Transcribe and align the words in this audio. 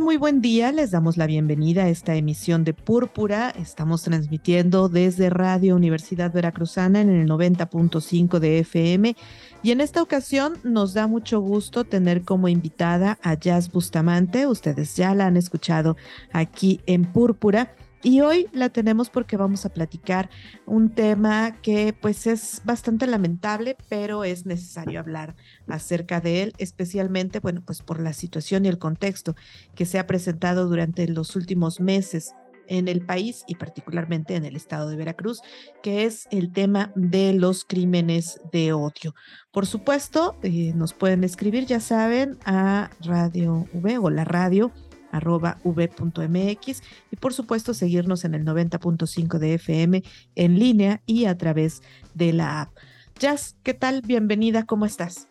Muy 0.00 0.16
buen 0.16 0.40
día. 0.40 0.72
Les 0.72 0.90
damos 0.90 1.16
la 1.16 1.26
bienvenida 1.26 1.84
a 1.84 1.88
esta 1.88 2.16
emisión 2.16 2.64
de 2.64 2.74
Púrpura. 2.74 3.50
Estamos 3.50 4.02
transmitiendo 4.02 4.88
desde 4.88 5.30
Radio 5.30 5.76
Universidad 5.76 6.32
Veracruzana 6.32 7.00
en 7.00 7.10
el 7.10 7.28
90.5 7.28 8.40
de 8.40 8.58
FM. 8.58 9.16
Y 9.62 9.70
en 9.70 9.80
esta 9.80 10.02
ocasión 10.02 10.58
nos 10.64 10.94
da 10.94 11.06
mucho 11.06 11.40
gusto 11.40 11.84
tener 11.84 12.22
como 12.22 12.48
invitada 12.48 13.18
a 13.22 13.34
Jazz 13.34 13.70
Bustamante. 13.70 14.46
Ustedes 14.48 14.96
ya 14.96 15.14
la 15.14 15.26
han 15.26 15.36
escuchado 15.36 15.96
aquí 16.32 16.80
en 16.86 17.04
Púrpura. 17.04 17.74
Y 18.04 18.20
hoy 18.20 18.48
la 18.52 18.68
tenemos 18.68 19.08
porque 19.08 19.38
vamos 19.38 19.64
a 19.64 19.70
platicar 19.70 20.28
un 20.66 20.90
tema 20.90 21.56
que 21.62 21.94
pues 21.98 22.26
es 22.26 22.60
bastante 22.62 23.06
lamentable, 23.06 23.78
pero 23.88 24.24
es 24.24 24.44
necesario 24.44 25.00
hablar 25.00 25.34
acerca 25.66 26.20
de 26.20 26.42
él, 26.42 26.52
especialmente, 26.58 27.40
bueno, 27.40 27.62
pues 27.64 27.80
por 27.80 28.00
la 28.00 28.12
situación 28.12 28.66
y 28.66 28.68
el 28.68 28.78
contexto 28.78 29.34
que 29.74 29.86
se 29.86 29.98
ha 29.98 30.06
presentado 30.06 30.68
durante 30.68 31.08
los 31.08 31.34
últimos 31.34 31.80
meses 31.80 32.34
en 32.68 32.88
el 32.88 33.04
país 33.04 33.44
y 33.46 33.54
particularmente 33.54 34.36
en 34.36 34.44
el 34.44 34.56
estado 34.56 34.88
de 34.88 34.96
Veracruz, 34.96 35.40
que 35.82 36.04
es 36.04 36.28
el 36.30 36.52
tema 36.52 36.92
de 36.94 37.32
los 37.32 37.64
crímenes 37.64 38.40
de 38.52 38.72
odio. 38.72 39.14
Por 39.52 39.66
supuesto, 39.66 40.36
eh, 40.42 40.72
nos 40.74 40.92
pueden 40.94 41.24
escribir, 41.24 41.66
ya 41.66 41.80
saben, 41.80 42.38
a 42.44 42.90
Radio 43.00 43.66
V 43.72 43.98
o 43.98 44.10
la 44.10 44.24
radio 44.24 44.72
arroba 45.14 45.58
v.mx 45.64 46.82
y 47.10 47.16
por 47.16 47.32
supuesto 47.32 47.72
seguirnos 47.74 48.24
en 48.24 48.34
el 48.34 48.44
90.5 48.44 49.38
de 49.38 49.54
FM 49.54 50.02
en 50.34 50.58
línea 50.58 51.00
y 51.06 51.26
a 51.26 51.36
través 51.36 51.82
de 52.14 52.32
la 52.32 52.62
app. 52.62 52.70
Jazz, 53.18 53.56
¿qué 53.62 53.74
tal? 53.74 54.02
Bienvenida, 54.02 54.64
¿cómo 54.66 54.86
estás? 54.86 55.28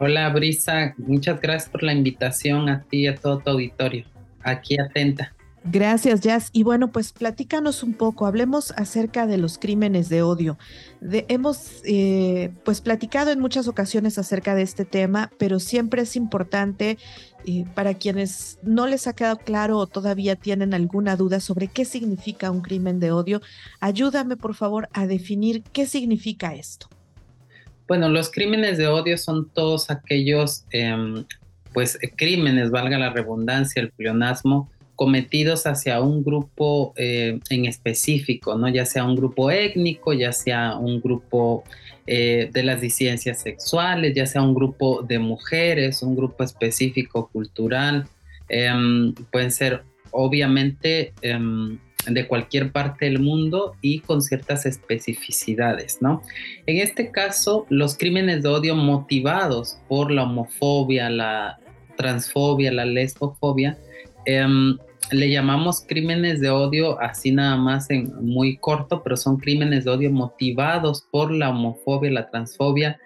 Hola 0.00 0.28
Brisa, 0.30 0.94
muchas 0.98 1.40
gracias 1.40 1.70
por 1.70 1.84
la 1.84 1.92
invitación 1.92 2.68
a 2.68 2.82
ti 2.82 3.02
y 3.02 3.06
a 3.06 3.14
todo 3.14 3.38
tu 3.38 3.50
auditorio. 3.50 4.04
Aquí 4.42 4.76
atenta. 4.78 5.34
Gracias, 5.66 6.20
Jazz. 6.20 6.50
Y 6.52 6.62
bueno, 6.62 6.92
pues 6.92 7.12
platícanos 7.12 7.82
un 7.82 7.94
poco, 7.94 8.26
hablemos 8.26 8.72
acerca 8.72 9.26
de 9.26 9.38
los 9.38 9.56
crímenes 9.56 10.10
de 10.10 10.20
odio. 10.20 10.58
hemos 11.00 11.80
eh, 11.84 12.52
pues 12.64 12.82
platicado 12.82 13.30
en 13.30 13.40
muchas 13.40 13.66
ocasiones 13.66 14.18
acerca 14.18 14.54
de 14.54 14.60
este 14.60 14.84
tema, 14.84 15.30
pero 15.38 15.58
siempre 15.58 16.02
es 16.02 16.16
importante 16.16 16.98
eh, 17.46 17.64
para 17.74 17.94
quienes 17.94 18.58
no 18.62 18.86
les 18.86 19.06
ha 19.06 19.14
quedado 19.14 19.38
claro 19.38 19.78
o 19.78 19.86
todavía 19.86 20.36
tienen 20.36 20.74
alguna 20.74 21.16
duda 21.16 21.40
sobre 21.40 21.68
qué 21.68 21.86
significa 21.86 22.50
un 22.50 22.60
crimen 22.60 23.00
de 23.00 23.12
odio, 23.12 23.40
ayúdame 23.80 24.36
por 24.36 24.54
favor 24.54 24.90
a 24.92 25.06
definir 25.06 25.62
qué 25.72 25.86
significa 25.86 26.54
esto. 26.54 26.88
Bueno, 27.88 28.10
los 28.10 28.30
crímenes 28.30 28.76
de 28.76 28.88
odio 28.88 29.16
son 29.16 29.48
todos 29.48 29.90
aquellos, 29.90 30.66
em, 30.70 31.24
pues, 31.72 31.98
crímenes, 32.16 32.70
valga 32.70 32.98
la 32.98 33.10
redundancia, 33.10 33.80
el 33.82 33.90
pleonasmo, 33.92 34.70
cometidos 34.94 35.66
hacia 35.66 36.00
un 36.00 36.22
grupo 36.22 36.92
eh, 36.96 37.38
en 37.50 37.64
específico, 37.66 38.56
¿no? 38.56 38.68
Ya 38.68 38.84
sea 38.84 39.04
un 39.04 39.16
grupo 39.16 39.50
étnico, 39.50 40.12
ya 40.12 40.32
sea 40.32 40.76
un 40.76 41.00
grupo 41.00 41.64
eh, 42.06 42.50
de 42.52 42.62
las 42.62 42.80
disidencias 42.80 43.40
sexuales, 43.40 44.14
ya 44.14 44.26
sea 44.26 44.42
un 44.42 44.54
grupo 44.54 45.02
de 45.02 45.18
mujeres, 45.18 46.02
un 46.02 46.16
grupo 46.16 46.44
específico 46.44 47.28
cultural, 47.32 48.06
em, 48.48 49.14
pueden 49.32 49.50
ser 49.50 49.82
obviamente 50.10 51.12
em, 51.22 51.78
de 52.06 52.26
cualquier 52.28 52.70
parte 52.70 53.06
del 53.06 53.18
mundo 53.18 53.76
y 53.80 54.00
con 54.00 54.20
ciertas 54.20 54.66
especificidades, 54.66 55.98
¿no? 56.02 56.22
En 56.66 56.76
este 56.76 57.10
caso, 57.10 57.66
los 57.70 57.96
crímenes 57.96 58.42
de 58.42 58.50
odio 58.50 58.76
motivados 58.76 59.78
por 59.88 60.10
la 60.10 60.24
homofobia, 60.24 61.08
la 61.08 61.58
transfobia, 61.96 62.72
la 62.72 62.84
lesbofobia, 62.84 63.78
Em, 64.26 64.78
le 65.10 65.30
llamamos 65.30 65.84
crímenes 65.86 66.40
de 66.40 66.50
odio 66.50 67.00
así 67.00 67.30
nada 67.30 67.56
más 67.56 67.90
en 67.90 68.12
muy 68.24 68.56
corto, 68.56 69.02
pero 69.02 69.16
son 69.16 69.36
crímenes 69.36 69.84
de 69.84 69.90
odio 69.90 70.10
motivados 70.10 71.06
por 71.10 71.30
la 71.30 71.50
homofobia, 71.50 72.10
la 72.10 72.30
transfobia, 72.30 72.98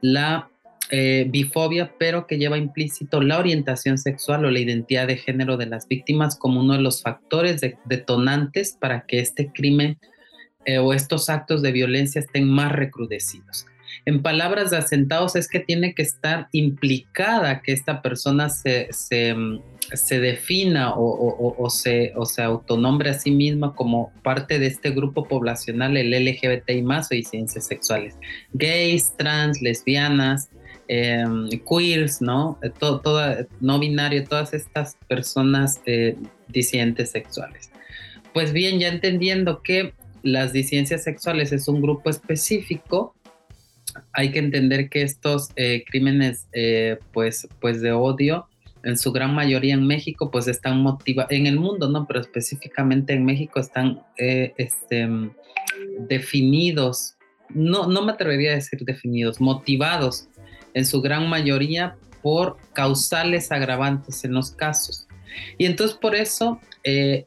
la 0.00 0.50
eh, 0.90 1.26
bifobia, 1.30 1.94
pero 1.98 2.26
que 2.26 2.38
lleva 2.38 2.58
implícito 2.58 3.20
la 3.22 3.38
orientación 3.38 3.98
sexual 3.98 4.44
o 4.44 4.50
la 4.50 4.58
identidad 4.58 5.06
de 5.06 5.16
género 5.16 5.56
de 5.56 5.66
las 5.66 5.88
víctimas 5.88 6.36
como 6.36 6.60
uno 6.60 6.74
de 6.74 6.82
los 6.82 7.02
factores 7.02 7.60
detonantes 7.84 8.76
para 8.78 9.06
que 9.06 9.20
este 9.20 9.50
crimen 9.52 9.98
eh, 10.66 10.78
o 10.78 10.92
estos 10.92 11.30
actos 11.30 11.62
de 11.62 11.72
violencia 11.72 12.20
estén 12.20 12.48
más 12.48 12.72
recrudecidos. 12.72 13.66
En 14.06 14.22
palabras 14.22 14.70
de 14.70 14.76
asentados 14.76 15.36
es 15.36 15.48
que 15.48 15.60
tiene 15.60 15.94
que 15.94 16.02
estar 16.02 16.48
implicada 16.52 17.62
que 17.62 17.72
esta 17.72 18.02
persona 18.02 18.48
se, 18.50 18.88
se, 18.92 19.34
se 19.92 20.20
defina 20.20 20.94
o, 20.96 21.68
se, 21.70 22.12
o 22.16 22.24
se 22.24 22.42
autonombre 22.42 23.10
a 23.10 23.14
sí 23.14 23.30
misma 23.30 23.74
como 23.74 24.12
parte 24.22 24.58
de 24.58 24.66
este 24.66 24.90
grupo 24.90 25.26
poblacional, 25.28 25.96
el 25.96 26.10
LGBTI 26.10 26.82
más 26.82 27.10
o 27.10 27.14
disidencias 27.14 27.66
sexuales. 27.66 28.16
Gays, 28.52 29.14
trans, 29.16 29.60
lesbianas, 29.60 30.48
em, 30.88 31.48
queers, 31.68 32.20
¿no? 32.20 32.58
Todo, 32.78 33.20
no 33.60 33.78
binario, 33.78 34.24
todas 34.24 34.54
estas 34.54 34.96
personas 35.08 35.80
eh, 35.86 36.16
disidentes 36.48 37.10
sexuales. 37.10 37.70
Pues 38.32 38.52
bien, 38.52 38.78
ya 38.78 38.88
entendiendo 38.88 39.62
que 39.62 39.94
las 40.22 40.52
disidencias 40.52 41.04
sexuales 41.04 41.52
es 41.52 41.68
un 41.68 41.82
grupo 41.82 42.10
específico, 42.10 43.14
hay 44.12 44.32
que 44.32 44.38
entender 44.38 44.88
que 44.88 45.02
estos 45.02 45.50
eh, 45.56 45.84
crímenes 45.86 46.48
eh, 46.52 46.98
pues, 47.12 47.46
pues 47.60 47.80
de 47.80 47.92
odio, 47.92 48.48
en 48.84 48.98
su 48.98 49.12
gran 49.12 49.34
mayoría 49.34 49.74
en 49.74 49.86
México, 49.86 50.30
pues 50.30 50.46
están 50.48 50.80
motivados, 50.80 51.30
en 51.32 51.46
el 51.46 51.58
mundo, 51.58 51.88
¿no? 51.88 52.06
Pero 52.06 52.20
específicamente 52.20 53.12
en 53.12 53.24
México 53.24 53.60
están 53.60 54.02
eh, 54.18 54.52
este, 54.56 55.08
definidos, 56.08 57.16
no, 57.50 57.86
no 57.86 58.04
me 58.04 58.12
atrevería 58.12 58.52
a 58.52 58.54
decir 58.56 58.80
definidos, 58.84 59.40
motivados 59.40 60.28
en 60.74 60.84
su 60.84 61.00
gran 61.00 61.28
mayoría 61.28 61.96
por 62.22 62.56
causales 62.72 63.52
agravantes 63.52 64.24
en 64.24 64.32
los 64.32 64.50
casos. 64.50 65.06
Y 65.58 65.66
entonces 65.66 65.96
por 65.96 66.14
eso, 66.14 66.60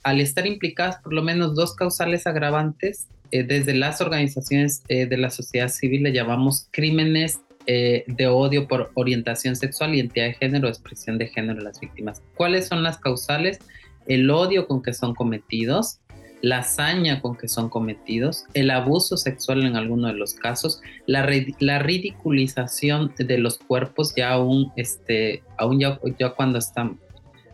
al 0.03 0.21
estar 0.21 0.47
implicadas 0.47 0.97
por 1.01 1.13
lo 1.13 1.21
menos 1.21 1.55
dos 1.55 1.75
causales 1.75 2.25
agravantes, 2.25 3.07
eh, 3.31 3.43
desde 3.43 3.73
las 3.73 3.99
organizaciones 3.99 4.83
eh, 4.87 5.05
de 5.05 5.17
la 5.17 5.29
sociedad 5.29 5.67
civil 5.67 6.03
le 6.03 6.13
llamamos 6.13 6.69
crímenes 6.71 7.41
eh, 7.67 8.05
de 8.07 8.27
odio 8.27 8.67
por 8.67 8.91
orientación 8.93 9.55
sexual, 9.55 9.93
identidad 9.93 10.27
de 10.27 10.33
género, 10.33 10.67
expresión 10.67 11.17
de 11.17 11.27
género 11.27 11.59
de 11.59 11.65
las 11.65 11.79
víctimas. 11.79 12.23
¿Cuáles 12.35 12.67
son 12.67 12.81
las 12.81 12.97
causales? 12.97 13.59
El 14.07 14.29
odio 14.29 14.67
con 14.67 14.81
que 14.81 14.93
son 14.93 15.13
cometidos, 15.13 15.99
la 16.41 16.59
hazaña 16.59 17.21
con 17.21 17.35
que 17.35 17.47
son 17.47 17.69
cometidos, 17.69 18.45
el 18.53 18.69
abuso 18.69 19.17
sexual 19.17 19.65
en 19.65 19.75
alguno 19.75 20.07
de 20.07 20.13
los 20.13 20.33
casos, 20.33 20.81
la, 21.05 21.29
la 21.59 21.79
ridiculización 21.79 23.13
de 23.17 23.37
los 23.37 23.57
cuerpos 23.57 24.13
ya 24.15 24.31
aún, 24.31 24.71
este, 24.75 25.43
aún 25.57 25.79
ya, 25.79 25.99
ya 26.17 26.29
cuando 26.29 26.59
están 26.59 26.99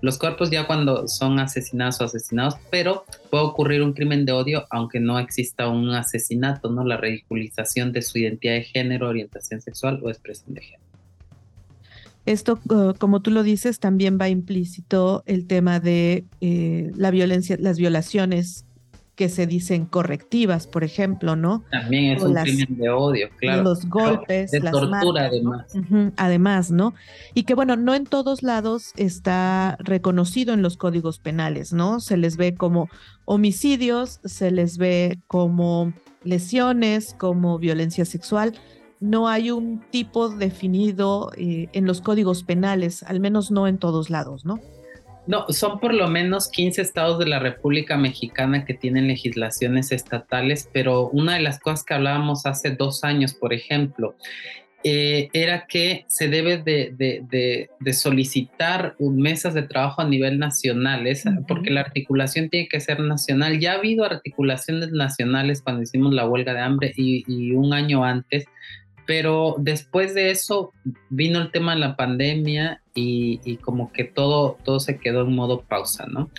los 0.03 0.17
cuerpos 0.17 0.51
ya 0.51 0.67
cuando 0.67 1.07
son 1.07 1.39
asesinados 1.39 2.01
o 2.01 2.03
asesinados, 2.03 2.55
pero 2.69 3.05
puede 3.31 3.45
ocurrir 3.45 3.81
un 3.81 3.93
crimen 3.93 4.25
de 4.25 4.33
odio 4.33 4.65
aunque 4.69 4.99
no 4.99 5.17
exista 5.17 5.69
un 5.69 5.91
asesinato, 5.91 6.69
¿no? 6.69 6.83
La 6.83 6.97
ridiculización 6.97 7.93
de 7.93 8.01
su 8.01 8.17
identidad 8.17 8.55
de 8.55 8.63
género, 8.63 9.07
orientación 9.07 9.61
sexual 9.61 10.01
o 10.03 10.09
expresión 10.09 10.55
de 10.55 10.61
género. 10.61 10.83
Esto, 12.25 12.59
uh, 12.69 12.93
como 12.99 13.21
tú 13.21 13.31
lo 13.31 13.43
dices, 13.43 13.79
también 13.79 14.17
va 14.19 14.27
implícito 14.27 15.23
el 15.25 15.47
tema 15.47 15.79
de 15.79 16.25
eh, 16.41 16.91
la 16.97 17.09
violencia, 17.09 17.55
las 17.57 17.77
violaciones 17.77 18.65
que 19.15 19.29
se 19.29 19.45
dicen 19.45 19.85
correctivas, 19.85 20.65
por 20.65 20.83
ejemplo, 20.83 21.35
¿no? 21.35 21.63
También 21.69 22.17
es 22.17 22.23
un 22.23 22.33
crimen 22.33 22.77
de 22.77 22.89
odio, 22.89 23.29
claro. 23.37 23.63
Los 23.63 23.85
golpes, 23.87 24.49
de 24.51 24.59
tortura 24.59 25.25
además. 25.25 25.71
además, 26.17 26.71
¿no? 26.71 26.95
Y 27.35 27.43
que 27.43 27.53
bueno, 27.53 27.75
no 27.75 27.93
en 27.93 28.05
todos 28.05 28.41
lados 28.41 28.91
está 28.97 29.77
reconocido 29.79 30.53
en 30.53 30.63
los 30.63 30.77
códigos 30.77 31.19
penales, 31.19 31.73
¿no? 31.73 31.99
Se 31.99 32.17
les 32.17 32.37
ve 32.37 32.55
como 32.55 32.89
homicidios, 33.25 34.19
se 34.23 34.49
les 34.49 34.77
ve 34.77 35.19
como 35.27 35.93
lesiones, 36.23 37.15
como 37.17 37.59
violencia 37.59 38.05
sexual. 38.05 38.53
No 38.99 39.27
hay 39.27 39.51
un 39.51 39.81
tipo 39.91 40.29
definido 40.29 41.31
eh, 41.37 41.67
en 41.73 41.85
los 41.85 42.01
códigos 42.01 42.43
penales, 42.43 43.03
al 43.03 43.19
menos 43.19 43.51
no 43.51 43.67
en 43.67 43.77
todos 43.77 44.09
lados, 44.09 44.43
¿no? 44.43 44.59
No, 45.25 45.45
son 45.49 45.79
por 45.79 45.93
lo 45.93 46.09
menos 46.09 46.49
15 46.49 46.81
estados 46.81 47.17
de 47.17 47.27
la 47.27 47.39
República 47.39 47.97
Mexicana 47.97 48.65
que 48.65 48.73
tienen 48.73 49.07
legislaciones 49.07 49.91
estatales, 49.91 50.69
pero 50.73 51.09
una 51.09 51.35
de 51.35 51.41
las 51.41 51.59
cosas 51.59 51.85
que 51.85 51.93
hablábamos 51.93 52.45
hace 52.45 52.71
dos 52.71 53.05
años, 53.05 53.33
por 53.33 53.53
ejemplo, 53.53 54.15
eh, 54.85 55.29
era 55.31 55.65
que 55.65 56.03
se 56.09 56.27
debe 56.27 56.57
de, 56.57 57.69
solicitar 57.93 58.97
mesas 58.99 59.53
de 59.53 59.61
trabajo 59.63 60.01
a 60.01 60.07
nivel 60.07 60.39
nacional, 60.39 61.07
porque 61.47 61.69
la 61.69 61.79
articulación 61.79 62.49
tiene 62.49 62.67
que 62.67 62.81
ser 62.81 62.99
nacional. 62.99 63.59
Ya 63.59 63.73
ha 63.73 63.77
habido 63.77 64.03
articulaciones 64.03 64.91
nacionales 64.91 65.61
cuando 65.61 65.83
hicimos 65.83 66.13
la 66.13 66.27
huelga 66.27 66.53
de 66.53 66.59
hambre 66.59 66.93
y, 66.97 67.53
un 67.53 67.71
año 67.71 68.03
antes, 68.03 68.43
pero 69.05 69.55
después 69.57 70.13
de 70.13 70.31
eso 70.31 70.73
vino 71.09 71.41
el 71.41 71.51
tema 71.51 71.73
de 71.73 71.79
la 71.79 71.95
pandemia 71.95 72.81
y, 72.93 73.57
como 73.57 73.91
que 73.91 74.03
todo, 74.03 74.57
todo 74.63 74.79
se 74.79 74.97
quedó 74.97 75.21
en 75.21 75.35
modo 75.35 75.61
pausa, 75.61 76.05
¿no? 76.07 76.29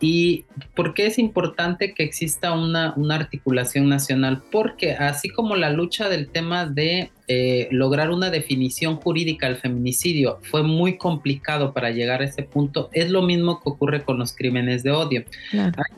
¿Y 0.00 0.44
por 0.76 0.94
qué 0.94 1.06
es 1.06 1.18
importante 1.18 1.92
que 1.92 2.04
exista 2.04 2.52
una, 2.52 2.94
articulación 3.10 3.88
nacional? 3.88 4.42
Porque 4.50 4.92
así 4.92 5.28
como 5.28 5.56
la 5.56 5.70
lucha 5.70 6.08
del 6.08 6.28
tema 6.28 6.66
de 6.66 7.10
eh, 7.26 7.68
lograr 7.72 8.10
una 8.10 8.30
definición 8.30 8.96
jurídica 8.96 9.48
del 9.48 9.56
feminicidio 9.56 10.38
fue 10.42 10.62
muy 10.62 10.96
complicado 10.96 11.74
para 11.74 11.90
llegar 11.90 12.22
a 12.22 12.26
ese 12.26 12.44
punto, 12.44 12.90
es 12.92 13.10
lo 13.10 13.22
mismo 13.22 13.60
que 13.60 13.70
ocurre 13.70 14.04
con 14.04 14.18
los 14.18 14.34
crímenes 14.34 14.84
de 14.84 14.92
odio. 14.92 15.24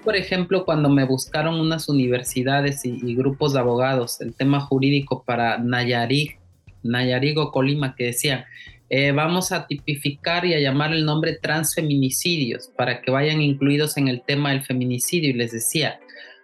por 0.03 0.17
ejemplo, 0.17 0.65
cuando 0.65 0.89
me 0.89 1.05
buscaron 1.05 1.61
unas 1.61 1.89
universidades 1.89 2.85
y, 2.85 3.15
grupos 3.15 3.53
de 3.53 3.61
abogados 3.61 4.21
el 4.23 4.33
tema 4.33 4.61
jurídico 4.61 5.25
para 5.25 5.59
Nayarit, 5.59 6.33
Nayarit 6.83 7.37
o 7.37 7.51
Colima, 7.51 7.95
que 7.95 8.07
decían, 8.07 8.45
eh, 8.93 9.13
vamos 9.13 9.53
a 9.53 9.69
tipificar 9.69 10.45
y 10.45 10.55
a 10.55 10.59
llamar 10.59 10.93
el 10.93 11.05
nombre 11.05 11.39
transfeminicidios 11.41 12.71
para 12.77 13.01
que 13.01 13.13
vayan 13.13 13.41
incluidos 13.41 13.97
en 13.97 14.09
el 14.09 14.21
tema 14.23 14.51
del 14.51 14.63
feminicidio. 14.63 15.31
Y 15.31 15.35
les 15.35 15.53
decía, 15.53 16.01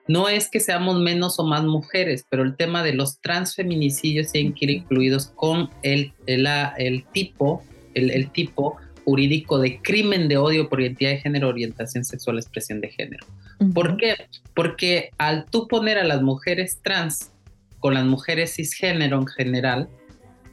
no 0.06 0.28
es 0.28 0.48
que 0.48 0.60
seamos 0.60 1.00
menos 1.00 1.40
o 1.40 1.44
más 1.44 1.64
mujeres, 1.64 2.25
pero 2.31 2.44
el 2.44 2.56
tema 2.56 2.84
de 2.84 2.94
los 2.94 3.20
transfeminicidios 3.20 4.31
tienen 4.31 4.54
que 4.54 4.66
ir 4.66 4.70
incluidos 4.70 5.32
con 5.34 5.70
el, 5.82 6.12
el, 6.26 7.04
tipo, 7.12 7.64
el, 7.94 8.31
tipo 8.31 8.76
jurídico 9.04 9.58
de 9.58 9.81
crimen 9.82 10.28
de 10.28 10.37
odio 10.37 10.69
por 10.69 10.81
identidad 10.81 11.10
de 11.10 11.19
género, 11.19 11.48
orientación 11.48 12.04
sexual, 12.04 12.38
expresión 12.38 12.81
de 12.81 12.90
género. 12.90 13.26
¿Por 13.75 13.96
qué? 13.96 14.14
Porque 14.54 15.10
al 15.19 15.46
tú 15.46 15.66
poner 15.66 15.98
a 15.98 16.04
las 16.04 16.22
mujeres 16.22 16.78
trans 16.81 17.32
con 17.81 17.94
las 17.94 18.04
mujeres 18.04 18.54
cisgénero 18.54 19.19
en 19.19 19.26
general, 19.26 19.88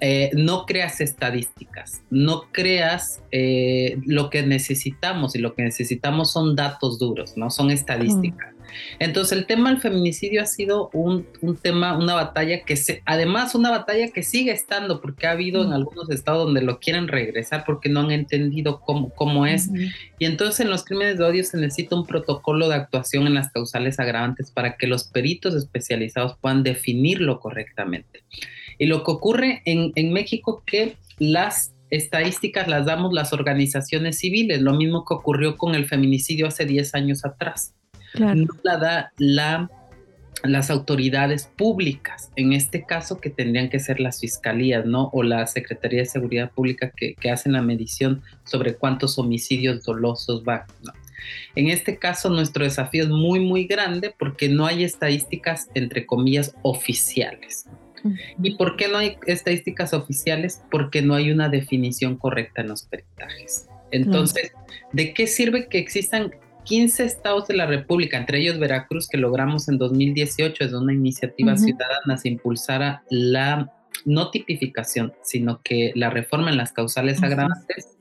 eh, 0.06 0.32
no 0.34 0.66
creas 0.66 1.00
estadísticas, 1.00 2.02
no 2.10 2.52
creas 2.52 3.22
eh, 3.32 3.98
lo 4.06 4.30
que 4.30 4.44
necesitamos 4.44 5.34
y 5.34 5.40
lo 5.40 5.56
que 5.56 5.64
necesitamos 5.64 6.34
son 6.34 6.58
datos 6.58 7.00
duros, 7.00 7.38
no 7.38 7.50
son 7.50 7.72
estadísticas. 7.72 8.54
Entonces 9.00 9.38
el 9.38 9.46
tema 9.46 9.70
del 9.70 9.80
feminicidio 9.80 10.42
ha 10.42 10.46
sido 10.46 10.90
un, 10.92 11.26
tema, 11.62 11.98
una 11.98 12.16
batalla 12.16 12.66
que 12.66 12.76
se, 12.76 13.02
además 13.06 13.56
una 13.56 13.72
batalla 13.72 14.10
que 14.10 14.24
sigue 14.24 14.52
estando 14.52 15.00
porque 15.00 15.26
ha 15.26 15.32
habido 15.32 15.64
en 15.64 15.72
algunos 15.72 16.10
estados 16.10 16.48
donde 16.48 16.64
lo 16.64 16.80
quieren 16.80 17.08
regresar 17.08 17.64
porque 17.66 17.88
no 17.88 18.02
han 18.02 18.12
entendido 18.12 18.82
cómo, 18.82 19.10
cómo 19.12 19.46
es. 19.46 19.70
Y 20.20 20.26
entonces 20.26 20.60
en 20.60 20.70
los 20.70 20.84
crímenes 20.84 21.18
de 21.18 21.24
odio 21.24 21.46
se 21.46 21.58
necesita 21.58 21.96
un 21.96 22.06
protocolo 22.06 22.68
de 22.68 22.76
actuación 22.76 23.26
en 23.26 23.36
las 23.36 23.54
causales 23.54 24.02
agravantes 24.02 24.52
para 24.52 24.76
que 24.76 24.86
los 24.86 25.06
peritos 25.06 25.56
especializados 25.56 26.36
puedan 26.42 26.62
definirlo 26.62 27.40
correctamente. 27.40 28.24
Y 28.78 28.86
lo 28.88 29.04
que 29.04 29.12
ocurre 29.12 29.62
en, 29.66 29.92
en 29.96 30.14
México 30.14 30.64
que 30.66 30.96
las 31.20 31.74
estadísticas 31.90 32.68
las 32.68 32.86
damos 32.86 33.14
las 33.14 33.34
organizaciones 33.34 34.18
civiles, 34.18 34.62
lo 34.62 34.74
mismo 34.74 35.06
que 35.06 35.14
ocurrió 35.14 35.58
con 35.58 35.76
el 35.76 35.86
feminicidio 35.86 36.48
hace 36.48 36.66
10 36.66 36.96
años 36.96 37.24
atrás. 37.24 37.76
No 38.18 38.48
la 38.64 38.78
da 38.78 39.12
la, 39.18 39.70
las 40.44 40.70
autoridades 40.70 41.50
públicas, 41.56 42.32
en 42.36 42.54
este 42.54 42.86
caso 42.86 43.20
que 43.20 43.30
tendrían 43.30 43.70
que 43.70 43.80
ser 43.80 44.00
las 44.00 44.20
fiscalías, 44.20 44.86
¿no? 44.86 45.10
O 45.14 45.24
la 45.24 45.46
Secretaría 45.48 46.00
de 46.00 46.06
Seguridad 46.06 46.52
Pública 46.52 46.92
que, 46.96 47.16
que 47.16 47.32
hacen 47.32 47.54
la 47.54 47.62
medición 47.62 48.22
sobre 48.44 48.76
cuántos 48.76 49.18
homicidios 49.18 49.84
dolosos 49.84 50.44
van, 50.44 50.64
¿no? 50.84 50.94
En 51.56 51.70
este 51.70 51.98
caso, 51.98 52.30
nuestro 52.30 52.64
desafío 52.64 53.04
es 53.04 53.10
muy, 53.10 53.40
muy 53.40 53.66
grande 53.66 54.14
porque 54.18 54.50
no 54.50 54.66
hay 54.66 54.84
estadísticas, 54.84 55.70
entre 55.74 56.06
comillas, 56.06 56.56
oficiales. 56.64 57.66
¿Y 58.42 58.56
por 58.56 58.76
qué 58.76 58.88
no 58.88 58.98
hay 58.98 59.18
estadísticas 59.28 59.94
oficiales? 59.94 60.62
Porque 60.70 61.02
no 61.02 61.16
hay 61.16 61.32
una 61.32 61.50
definición 61.50 62.18
correcta 62.18 62.62
en 62.62 62.70
los 62.70 62.84
peritajes. 62.84 63.68
Entonces, 63.92 64.52
¿de 64.92 65.14
qué 65.14 65.28
sirve 65.28 65.68
que 65.68 65.78
existan 65.78 66.32
15 66.66 67.04
estados 67.04 67.48
de 67.48 67.56
la 67.56 67.66
República, 67.66 68.18
entre 68.18 68.40
ellos 68.40 68.60
Veracruz, 68.60 69.08
que 69.08 69.18
logramos 69.18 69.68
en 69.68 69.78
2018 69.78 70.64
es 70.64 70.74
una 70.74 70.94
iniciativa 70.94 71.58
ciudadana, 71.58 72.18
se 72.18 72.30
impulsara 72.30 73.04
la 73.10 73.72
no 74.06 74.32
tipificación, 74.32 75.14
sino 75.22 75.62
que 75.62 75.92
la 75.96 76.10
reforma 76.10 76.50
en 76.50 76.58
las 76.58 76.72
causales 76.72 77.22
agravantes 77.22 77.98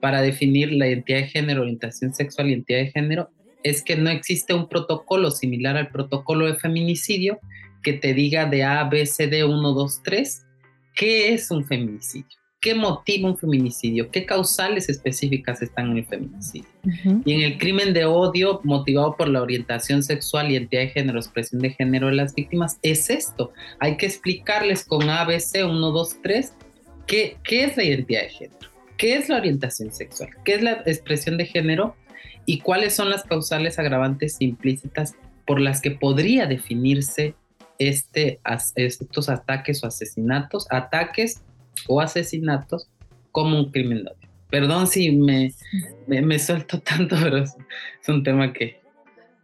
para 0.00 0.22
definir 0.22 0.72
la 0.72 0.86
identidad 0.86 1.18
de 1.18 1.26
género, 1.26 1.62
orientación 1.62 2.14
sexual 2.14 2.48
y 2.48 2.52
identidad 2.52 2.78
de 2.78 2.90
género, 2.90 3.30
es 3.62 3.82
que 3.82 3.96
no 3.96 4.10
existe 4.10 4.54
un 4.54 4.68
protocolo 4.68 5.30
similar 5.30 5.76
al 5.76 5.88
protocolo 5.88 6.46
de 6.46 6.54
feminicidio 6.54 7.40
que 7.82 7.94
te 7.94 8.14
diga 8.14 8.46
de 8.46 8.64
A, 8.64 8.84
B, 8.84 9.04
C, 9.06 9.26
D, 9.26 9.44
1, 9.44 9.72
2, 9.72 10.02
3, 10.02 10.46
qué 10.94 11.32
es 11.32 11.50
un 11.50 11.64
feminicidio, 11.64 12.36
qué 12.60 12.74
motiva 12.74 13.28
un 13.28 13.38
feminicidio, 13.38 14.10
qué 14.10 14.26
causales 14.26 14.88
específicas 14.88 15.62
están 15.62 15.92
en 15.92 15.98
el 15.98 16.06
feminicidio. 16.06 16.68
Y 17.24 17.32
en 17.32 17.40
el 17.40 17.58
crimen 17.58 17.94
de 17.94 18.04
odio 18.04 18.60
motivado 18.64 19.16
por 19.16 19.28
la 19.28 19.42
orientación 19.42 20.02
sexual, 20.02 20.50
identidad 20.50 20.82
de 20.82 20.88
género, 20.88 21.18
expresión 21.18 21.60
de 21.60 21.70
género 21.70 22.08
de 22.08 22.14
las 22.14 22.34
víctimas, 22.34 22.78
es 22.82 23.10
esto. 23.10 23.52
Hay 23.78 23.96
que 23.96 24.06
explicarles 24.06 24.84
con 24.84 25.08
A, 25.08 25.24
B, 25.24 25.38
C, 25.38 25.64
1, 25.64 25.90
2, 25.90 26.16
3, 26.22 26.52
qué, 27.06 27.36
qué 27.44 27.64
es 27.64 27.76
la 27.76 27.84
identidad 27.84 28.22
de 28.22 28.30
género, 28.30 28.70
qué 28.96 29.14
es 29.14 29.28
la 29.28 29.36
orientación 29.36 29.92
sexual, 29.92 30.30
qué 30.44 30.54
es 30.54 30.62
la 30.62 30.82
expresión 30.86 31.36
de 31.36 31.46
género 31.46 31.94
y 32.44 32.60
cuáles 32.60 32.94
son 32.94 33.10
las 33.10 33.24
causales 33.24 33.78
agravantes 33.78 34.36
implícitas 34.40 35.14
por 35.46 35.60
las 35.60 35.80
que 35.80 35.92
podría 35.92 36.46
definirse 36.46 37.34
este, 37.78 38.40
estos 38.74 39.28
ataques 39.28 39.82
o 39.82 39.86
asesinatos, 39.86 40.66
ataques 40.70 41.42
o 41.86 42.00
asesinatos 42.00 42.88
como 43.32 43.58
un 43.58 43.70
crimen 43.70 44.04
de. 44.04 44.28
Perdón 44.50 44.86
si 44.86 45.12
me, 45.12 45.52
me, 46.06 46.38
suelto 46.38 46.80
tanto, 46.82 47.16
pero 47.22 47.38
es, 47.38 47.54
un 48.08 48.22
tema 48.22 48.52
que, 48.52 48.77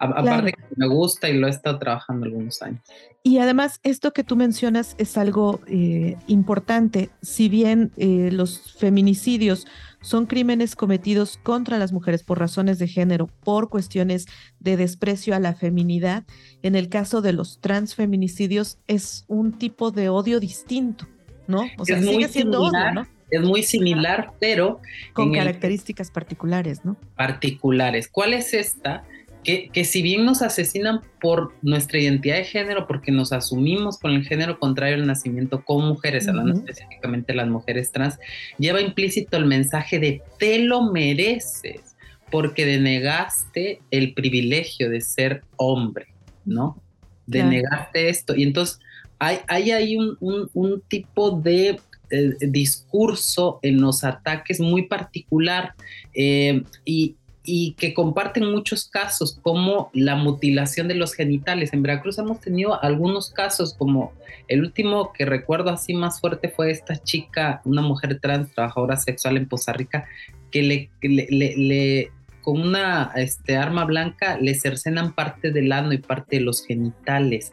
aparte 0.05 0.53
que 0.53 0.63
me 0.77 0.87
gusta 0.87 1.29
y 1.29 1.39
lo 1.39 1.47
he 1.47 1.51
estado 1.51 1.79
trabajando 1.79 2.27
algunos 2.27 2.61
años. 2.63 2.81
Y 3.23 3.39
además, 3.39 3.81
esto 3.83 4.13
que 4.13 4.25
tú 4.25 4.37
mencionas 4.37 4.95
es 4.99 5.17
algo 5.17 5.61
eh, 5.67 6.17
importante. 6.27 7.11
Si 7.23 7.49
bien 7.49 7.91
eh, 7.97 8.31
los 8.31 8.75
feminicidios 8.77 9.67
son 10.05 10.27
crímenes 10.27 10.77
cometidos 10.77 11.39
contra 11.43 11.79
las 11.79 11.93
mujeres 11.93 12.23
por 12.23 12.39
razones 12.39 12.79
de 12.79 12.87
género, 12.87 13.29
por 13.43 13.71
cuestiones 13.71 14.27
de 14.61 14.77
desprecio 14.77 15.35
a 15.35 15.41
la 15.41 15.55
feminidad. 15.55 16.25
En 16.63 16.75
el 16.75 16.91
caso 16.91 17.23
de 17.23 17.33
los 17.33 17.61
transfeminicidios 17.61 18.79
es 18.87 19.25
un 19.29 19.57
tipo 19.59 19.91
de 19.91 20.11
odio 20.11 20.41
distinto, 20.41 21.07
¿no? 21.47 21.65
O 21.79 21.87
sea, 21.87 22.03
sigue 22.03 22.29
siendo 22.29 22.61
odio, 22.61 22.93
¿no? 22.93 23.07
Es 23.31 23.41
muy 23.41 23.63
similar, 23.63 24.33
pero... 24.39 24.81
Con 25.15 25.33
características 25.33 26.11
particulares, 26.11 26.85
¿no? 26.85 26.97
Particulares. 27.17 28.09
¿Cuál 28.09 28.35
es 28.35 28.53
esta? 28.53 29.05
Que, 29.45 29.85
si 29.85 30.03
bien 30.03 30.25
nos 30.25 30.43
asesinan 30.43 31.01
por 31.21 31.53
nuestra 31.63 32.01
identidad 32.01 32.37
de 32.37 32.45
género, 32.45 32.87
porque 32.87 33.13
nos 33.13 33.33
asumimos 33.33 33.99
con 33.99 34.13
el 34.13 34.25
género 34.25 34.59
contrario 34.59 34.97
al 34.97 35.07
nacimiento 35.07 35.65
con 35.65 35.87
mujeres, 35.87 36.27
hablando 36.27 36.55
específicamente 36.55 37.33
de 37.33 37.37
las 37.37 37.49
mujeres 37.49 37.93
trans, 37.93 38.19
lleva 38.59 38.81
implícito 38.81 39.37
el 39.37 39.47
mensaje 39.47 39.99
de 39.99 40.23
te 40.39 40.59
lo 40.59 40.91
mereces, 40.91 41.97
porque 42.31 42.67
denegaste 42.67 43.81
el 43.91 44.15
privilegio 44.15 44.91
de 44.91 45.01
ser 45.01 45.43
hombre, 45.57 46.07
¿no? 46.45 46.81
Denegaste 47.27 48.09
esto. 48.09 48.35
Y 48.35 48.43
entonces 48.43 48.81
hay, 49.19 49.39
hay 49.47 49.71
ahí 49.71 49.97
un, 49.97 50.83
tipo 50.89 51.31
de 51.31 51.79
eh, 52.11 52.33
discurso 52.41 53.59
en 53.63 53.81
los 53.81 54.05
ataques 54.05 54.59
muy 54.59 54.87
particular 54.87 55.75
eh, 56.15 56.63
y, 56.85 57.17
y 57.45 57.75
que 57.75 57.93
comparten 57.93 58.51
muchos 58.51 58.89
casos 58.89 59.39
como 59.43 59.91
la 59.93 60.17
mutilación 60.17 60.89
de 60.89 60.95
los 60.95 61.15
genitales. 61.15 61.73
En 61.73 61.83
Veracruz 61.83 62.19
hemos 62.19 62.41
tenido 62.41 62.83
algunos 62.83 63.31
casos 63.31 63.75
como 63.75 64.13
el 64.49 64.63
último 64.63 65.13
que 65.13 65.27
recuerdo 65.27 65.71
así 65.71 65.93
más 65.93 66.21
fuerte 66.21 66.49
fue 66.49 66.71
esta 66.71 66.97
chica, 66.97 67.61
una 67.65 67.83
mujer 67.83 68.19
trans, 68.21 68.51
trabajadora 68.53 68.97
sexual 68.97 69.37
en 69.37 69.47
Poza 69.47 69.75
Rica, 69.75 70.07
que 70.51 70.63
le, 70.63 72.11
con 72.41 72.61
una 72.61 73.13
este, 73.17 73.57
arma 73.57 73.85
blanca 73.85 74.39
le 74.39 74.55
cercenan 74.55 75.15
parte 75.15 75.51
del 75.51 75.71
ano 75.73 75.93
y 75.93 75.99
parte 75.99 76.37
de 76.37 76.43
los 76.43 76.65
genitales. 76.65 77.53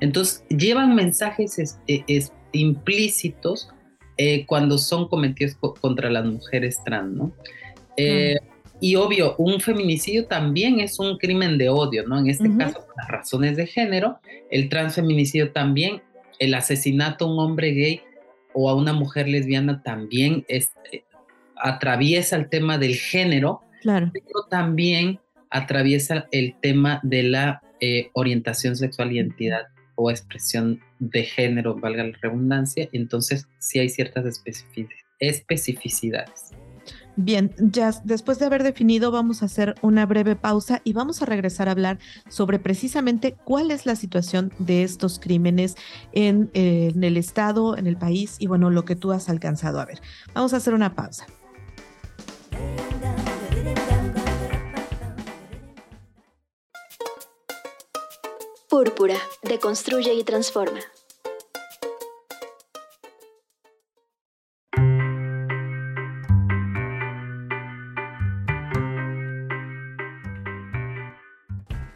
Entonces 0.00 0.44
llevan 0.48 0.94
mensajes 0.94 1.58
este, 1.58 2.32
implícitos 2.52 3.70
eh, 4.18 4.46
cuando 4.46 4.78
son 4.78 5.08
cometidos 5.08 5.56
contra 5.80 6.10
las 6.10 6.26
mujeres 6.26 6.78
trans, 6.84 7.12
¿no? 7.12 7.32
Eh, 7.96 8.36
y 8.82 8.96
obvio, 8.96 9.36
un 9.38 9.60
feminicidio 9.60 10.26
también 10.26 10.80
es 10.80 10.98
un 10.98 11.16
crimen 11.16 11.56
de 11.56 11.68
odio, 11.68 12.04
¿no? 12.04 12.18
En 12.18 12.28
este 12.28 12.50
caso, 12.58 12.84
por 12.84 12.96
las 12.96 13.06
razones 13.06 13.56
de 13.56 13.68
género, 13.68 14.18
el 14.50 14.68
transfeminicidio 14.68 15.52
también, 15.52 16.02
el 16.40 16.52
asesinato 16.52 17.26
a 17.26 17.32
un 17.32 17.38
hombre 17.38 17.70
gay 17.70 18.00
o 18.52 18.68
a 18.68 18.74
una 18.74 18.92
mujer 18.92 19.28
lesbiana 19.28 19.84
también 19.84 20.44
es, 20.48 20.72
eh, 20.90 21.04
atraviesa 21.54 22.34
el 22.34 22.48
tema 22.48 22.76
del 22.76 22.96
género, 22.96 23.60
claro. 23.82 24.10
pero 24.12 24.48
también 24.50 25.20
atraviesa 25.48 26.26
el 26.32 26.56
tema 26.60 26.98
de 27.04 27.22
la 27.22 27.62
eh, 27.78 28.10
orientación 28.14 28.74
sexual 28.74 29.12
identidad 29.12 29.68
o 29.94 30.10
expresión 30.10 30.80
de 30.98 31.22
género, 31.22 31.76
valga 31.76 32.02
la 32.02 32.18
redundancia, 32.20 32.88
entonces 32.90 33.46
sí 33.60 33.78
hay 33.78 33.90
ciertas 33.90 34.42
especificidades. 35.20 36.52
Bien, 37.16 37.54
ya 37.58 37.92
después 38.04 38.38
de 38.38 38.46
haber 38.46 38.62
definido, 38.62 39.10
vamos 39.10 39.42
a 39.42 39.44
hacer 39.44 39.74
una 39.82 40.06
breve 40.06 40.34
pausa 40.34 40.80
y 40.82 40.94
vamos 40.94 41.20
a 41.20 41.26
regresar 41.26 41.68
a 41.68 41.72
hablar 41.72 41.98
sobre 42.28 42.58
precisamente 42.58 43.36
cuál 43.44 43.70
es 43.70 43.84
la 43.84 43.96
situación 43.96 44.50
de 44.58 44.82
estos 44.82 45.18
crímenes 45.18 45.76
en, 46.12 46.50
eh, 46.54 46.90
en 46.94 47.04
el 47.04 47.18
Estado, 47.18 47.76
en 47.76 47.86
el 47.86 47.98
país 47.98 48.36
y 48.38 48.46
bueno, 48.46 48.70
lo 48.70 48.86
que 48.86 48.96
tú 48.96 49.12
has 49.12 49.28
alcanzado 49.28 49.78
a 49.80 49.84
ver. 49.84 50.00
Vamos 50.32 50.54
a 50.54 50.56
hacer 50.56 50.72
una 50.72 50.94
pausa. 50.94 51.26
Púrpura, 58.70 59.16
deconstruye 59.42 60.14
y 60.14 60.24
transforma. 60.24 60.80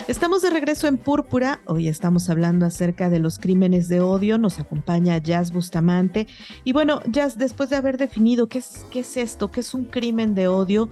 Estamos 0.09 0.41
de 0.41 0.51
regreso 0.51 0.87
en 0.87 0.99
Púrpura. 0.99 1.61
Hoy 1.67 1.89
estamos 1.89 2.31
hablando 2.31 2.65
acerca 2.65 3.11
de 3.11 3.19
los 3.19 3.41
crímenes 3.41 3.89
de 3.89 4.01
odio. 4.01 4.39
Nos 4.39 4.61
acompaña 4.61 5.19
Jazz 5.19 5.53
Bustamante. 5.53 6.29
Y 6.63 6.73
bueno, 6.73 7.01
Jazz, 7.11 7.37
después 7.37 7.71
de 7.71 7.77
haber 7.77 7.99
definido 7.99 8.49
qué 8.49 8.59
es, 8.59 8.87
qué 8.93 9.01
es 9.01 9.17
esto, 9.17 9.51
qué 9.51 9.59
es 9.59 9.75
un 9.75 9.85
crimen 9.87 10.37
de 10.37 10.47
odio, 10.47 10.91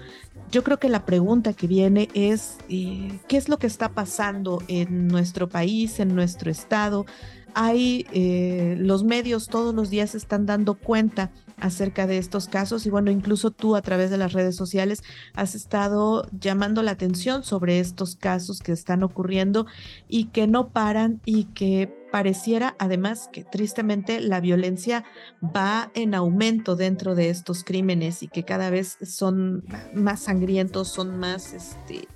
yo 0.51 0.65
creo 0.65 0.81
que 0.81 0.89
la 0.89 1.07
pregunta 1.07 1.53
que 1.53 1.69
viene 1.69 2.09
es, 2.13 2.59
eh, 2.69 3.21
¿qué 3.29 3.37
es 3.37 3.49
lo 3.49 3.61
que 3.61 3.69
está 3.69 3.89
pasando 3.91 4.61
en 4.67 5.07
nuestro 5.07 5.49
país, 5.49 6.01
en 6.01 6.17
nuestro 6.17 6.51
estado? 6.51 7.07
Hay 7.55 8.09
eh, 8.13 8.75
los 8.81 9.05
medios 9.05 9.47
todos 9.47 9.73
los 9.73 9.91
días 9.91 10.17
están 10.17 10.45
dando 10.45 10.75
cuenta 10.75 11.31
acerca 11.59 12.07
de 12.07 12.19
estos 12.19 12.49
casos 12.49 12.87
y 12.87 12.91
bueno, 12.91 13.11
incluso 13.11 13.51
tú 13.51 13.77
a 13.77 13.83
través 13.83 14.11
de 14.11 14.19
las 14.19 14.33
redes 14.33 14.57
sociales 14.57 15.03
has 15.35 15.55
estado 15.55 16.29
llamando 16.39 16.83
la 16.83 16.93
atención 16.93 17.45
sobre 17.45 17.81
estos 17.81 18.17
casos 18.17 18.61
que 18.61 18.73
están 18.73 19.03
ocurriendo 19.03 19.67
y 20.09 20.27
que 20.27 20.47
no 20.47 20.69
paran 20.69 21.21
y 21.25 21.45
que 21.45 21.93
pareciera 22.11 22.77
además 22.79 23.29
que 23.33 23.45
tristemente 23.45 24.21
la 24.21 24.41
violencia 24.41 25.05
va 25.43 25.91
en 25.95 26.15
aumento 26.15 26.77
dentro 26.77 27.15
de 27.15 27.31
estos 27.31 27.65
crímenes 27.65 28.23
y 28.23 28.29
que 28.29 28.45
cada 28.45 28.71
vez 28.71 28.99
son 29.03 29.65
más 29.95 30.21
sangrientos, 30.21 30.89
son 30.89 31.19
más 31.19 31.53
este 31.53 32.09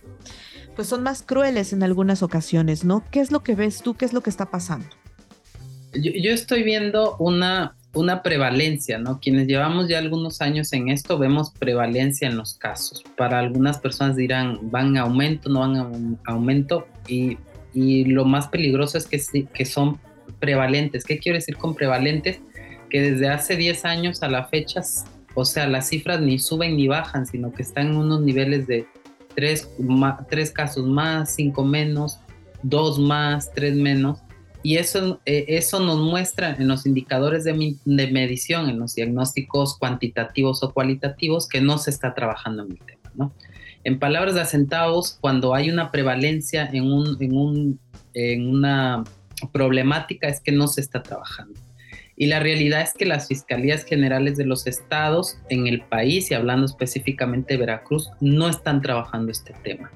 pues 0.76 0.86
son 0.86 1.02
más 1.02 1.22
crueles 1.22 1.72
en 1.72 1.82
algunas 1.82 2.22
ocasiones, 2.22 2.84
¿no? 2.84 3.04
¿Qué 3.10 3.18
es 3.18 3.32
lo 3.32 3.42
que 3.42 3.56
ves 3.56 3.82
tú? 3.82 3.96
¿Qué 3.96 4.04
es 4.04 4.12
lo 4.12 4.20
que 4.20 4.30
está 4.30 4.48
pasando? 4.48 4.86
Yo, 5.92 6.12
yo 6.14 6.30
estoy 6.30 6.62
viendo 6.62 7.16
una 7.16 7.77
una 7.94 8.22
prevalencia, 8.22 8.98
¿no? 8.98 9.18
Quienes 9.20 9.46
llevamos 9.46 9.88
ya 9.88 9.98
algunos 9.98 10.40
años 10.40 10.72
en 10.72 10.88
esto 10.88 11.18
vemos 11.18 11.50
prevalencia 11.50 12.28
en 12.28 12.36
los 12.36 12.54
casos. 12.54 13.02
Para 13.16 13.38
algunas 13.38 13.78
personas 13.78 14.16
dirán, 14.16 14.58
van 14.70 14.96
a 14.96 15.02
aumento, 15.02 15.48
no 15.48 15.60
van 15.60 15.76
a 15.76 16.32
aumento, 16.32 16.86
y, 17.08 17.38
y 17.72 18.04
lo 18.04 18.24
más 18.24 18.48
peligroso 18.48 18.98
es 18.98 19.06
que, 19.06 19.64
son 19.64 19.98
prevalentes. 20.38 21.04
¿Qué 21.04 21.18
quiero 21.18 21.36
decir 21.36 21.56
con 21.56 21.74
prevalentes? 21.74 22.40
Que 22.90 23.00
desde 23.00 23.28
hace 23.28 23.56
10 23.56 23.84
años 23.84 24.22
a 24.22 24.28
la 24.28 24.46
fecha, 24.46 24.82
o 25.34 25.44
sea, 25.44 25.66
las 25.66 25.88
cifras 25.88 26.20
ni 26.20 26.38
suben 26.38 26.76
ni 26.76 26.88
bajan, 26.88 27.26
sino 27.26 27.52
que 27.52 27.62
están 27.62 27.88
en 27.88 27.96
unos 27.96 28.20
niveles 28.20 28.66
de 28.66 28.86
3, 29.34 29.70
tres 30.28 30.50
casos 30.50 30.86
más, 30.86 31.34
5 31.34 31.64
menos, 31.64 32.18
2 32.62 32.98
más, 32.98 33.52
3 33.54 33.74
menos 33.76 34.20
y 34.62 34.76
eso, 34.76 35.20
eh, 35.24 35.44
eso 35.48 35.80
nos 35.80 35.98
muestra 35.98 36.56
en 36.58 36.68
los 36.68 36.86
indicadores 36.86 37.44
de, 37.44 37.54
medición, 37.84 38.68
en 38.68 38.78
los 38.78 38.94
diagnósticos 38.94 39.78
cuantitativos 39.78 40.62
o 40.62 40.72
cualitativos, 40.72 41.48
que 41.48 41.60
no 41.60 41.78
se 41.78 41.90
está 41.90 42.14
trabajando 42.14 42.64
en 42.64 42.72
el 42.72 42.78
tema. 42.78 43.32
En 43.84 43.98
palabras 43.98 44.34
de 44.34 44.44
centavos, 44.44 45.16
cuando 45.20 45.54
hay 45.54 45.70
una 45.70 45.90
prevalencia 45.90 46.68
en, 46.72 46.92
un, 46.92 47.16
en, 47.20 47.36
un, 47.36 47.80
en 48.14 48.48
una 48.48 49.04
problemática 49.52 50.28
es 50.28 50.40
que 50.40 50.52
no 50.52 50.66
se 50.66 50.80
está 50.80 51.02
trabajando. 51.02 51.58
Y 52.16 52.26
la 52.26 52.40
realidad 52.40 52.80
es 52.80 52.94
que 52.94 53.06
las 53.06 53.28
fiscalías 53.28 53.84
generales 53.84 54.36
de 54.36 54.44
los 54.44 54.66
estados 54.66 55.38
en 55.50 55.68
el 55.68 55.82
país, 55.82 56.30
y 56.30 56.34
hablando 56.34 56.66
específicamente 56.66 57.54
de 57.54 57.60
Veracruz, 57.60 58.10
no 58.20 58.48
están 58.48 58.82
trabajando 58.82 59.30
este 59.30 59.54
tema. 59.62 59.92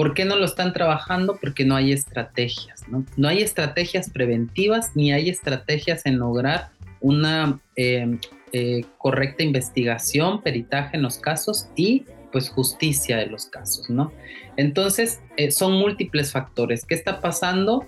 ¿Por 0.00 0.14
qué 0.14 0.24
no 0.24 0.36
lo 0.36 0.46
están 0.46 0.72
trabajando? 0.72 1.36
Porque 1.38 1.66
no 1.66 1.76
hay 1.76 1.92
estrategias, 1.92 2.88
¿no? 2.88 3.04
No 3.18 3.28
hay 3.28 3.42
estrategias 3.42 4.08
preventivas 4.08 4.92
ni 4.96 5.12
hay 5.12 5.28
estrategias 5.28 6.06
en 6.06 6.18
lograr 6.18 6.70
una 7.02 7.60
eh, 7.76 8.16
eh, 8.54 8.86
correcta 8.96 9.42
investigación, 9.42 10.40
peritaje 10.40 10.96
en 10.96 11.02
los 11.02 11.18
casos 11.18 11.68
y 11.76 12.06
pues 12.32 12.48
justicia 12.48 13.18
de 13.18 13.26
los 13.26 13.44
casos, 13.44 13.90
¿no? 13.90 14.10
Entonces, 14.56 15.20
eh, 15.36 15.50
son 15.50 15.74
múltiples 15.74 16.32
factores. 16.32 16.86
¿Qué 16.86 16.94
está 16.94 17.20
pasando? 17.20 17.84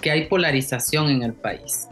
Que 0.00 0.12
hay 0.12 0.26
polarización 0.26 1.10
en 1.10 1.24
el 1.24 1.32
país, 1.32 1.88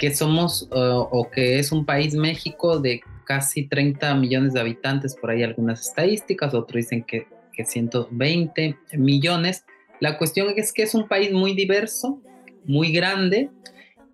que 0.00 0.12
somos 0.12 0.68
o 0.72 1.30
que 1.30 1.60
es 1.60 1.70
un 1.70 1.86
país 1.86 2.16
México 2.16 2.80
de 2.80 3.02
casi 3.22 3.68
30 3.68 4.16
millones 4.16 4.54
de 4.54 4.58
habitantes, 4.58 5.14
por 5.14 5.30
ahí 5.30 5.44
algunas 5.44 5.80
estadísticas, 5.80 6.54
otros 6.54 6.74
dicen 6.74 7.04
que 7.04 7.28
que 7.60 7.66
120 7.66 8.78
millones. 8.94 9.64
La 10.00 10.16
cuestión 10.16 10.48
es 10.56 10.72
que 10.72 10.82
es 10.82 10.94
un 10.94 11.08
país 11.08 11.32
muy 11.32 11.54
diverso, 11.54 12.22
muy 12.64 12.92
grande 12.92 13.50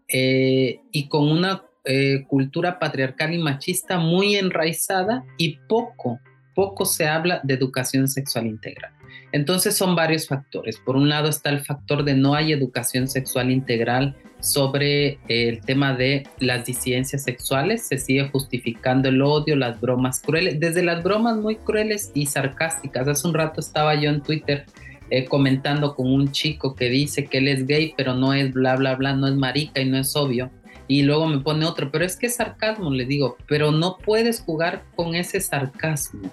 eh, 0.08 0.80
y 0.90 1.08
con 1.08 1.30
una 1.30 1.64
eh, 1.84 2.24
cultura 2.26 2.78
patriarcal 2.78 3.32
y 3.32 3.38
machista 3.38 3.98
muy 3.98 4.34
enraizada 4.34 5.24
y 5.36 5.58
poco, 5.68 6.18
poco 6.54 6.84
se 6.84 7.06
habla 7.06 7.40
de 7.44 7.54
educación 7.54 8.08
sexual 8.08 8.46
integral. 8.46 8.92
Entonces 9.30 9.76
son 9.76 9.94
varios 9.94 10.26
factores. 10.26 10.78
Por 10.78 10.96
un 10.96 11.08
lado 11.08 11.28
está 11.28 11.50
el 11.50 11.60
factor 11.60 12.04
de 12.04 12.14
no 12.14 12.34
hay 12.34 12.52
educación 12.52 13.06
sexual 13.06 13.50
integral 13.50 14.16
sobre 14.50 15.18
el 15.28 15.60
tema 15.60 15.94
de 15.94 16.26
las 16.38 16.64
disidencias 16.64 17.24
sexuales, 17.24 17.86
se 17.86 17.98
sigue 17.98 18.28
justificando 18.28 19.08
el 19.08 19.20
odio, 19.22 19.56
las 19.56 19.80
bromas 19.80 20.20
crueles, 20.20 20.60
desde 20.60 20.82
las 20.82 21.02
bromas 21.02 21.36
muy 21.36 21.56
crueles 21.56 22.10
y 22.14 22.26
sarcásticas. 22.26 23.08
Hace 23.08 23.26
un 23.26 23.34
rato 23.34 23.60
estaba 23.60 23.94
yo 23.94 24.10
en 24.10 24.22
Twitter 24.22 24.66
eh, 25.10 25.24
comentando 25.24 25.94
con 25.94 26.12
un 26.12 26.32
chico 26.32 26.74
que 26.74 26.88
dice 26.88 27.26
que 27.26 27.38
él 27.38 27.48
es 27.48 27.66
gay, 27.66 27.94
pero 27.96 28.14
no 28.14 28.32
es 28.32 28.52
bla, 28.52 28.76
bla, 28.76 28.94
bla, 28.94 29.14
no 29.14 29.28
es 29.28 29.34
marica 29.34 29.80
y 29.80 29.84
no 29.84 29.98
es 29.98 30.14
obvio. 30.16 30.50
Y 30.88 31.02
luego 31.02 31.26
me 31.26 31.40
pone 31.40 31.64
otro, 31.64 31.90
pero 31.90 32.04
es 32.04 32.16
que 32.16 32.26
es 32.26 32.36
sarcasmo, 32.36 32.90
le 32.90 33.06
digo, 33.06 33.36
pero 33.48 33.72
no 33.72 33.98
puedes 33.98 34.40
jugar 34.40 34.84
con 34.94 35.14
ese 35.14 35.40
sarcasmo 35.40 36.32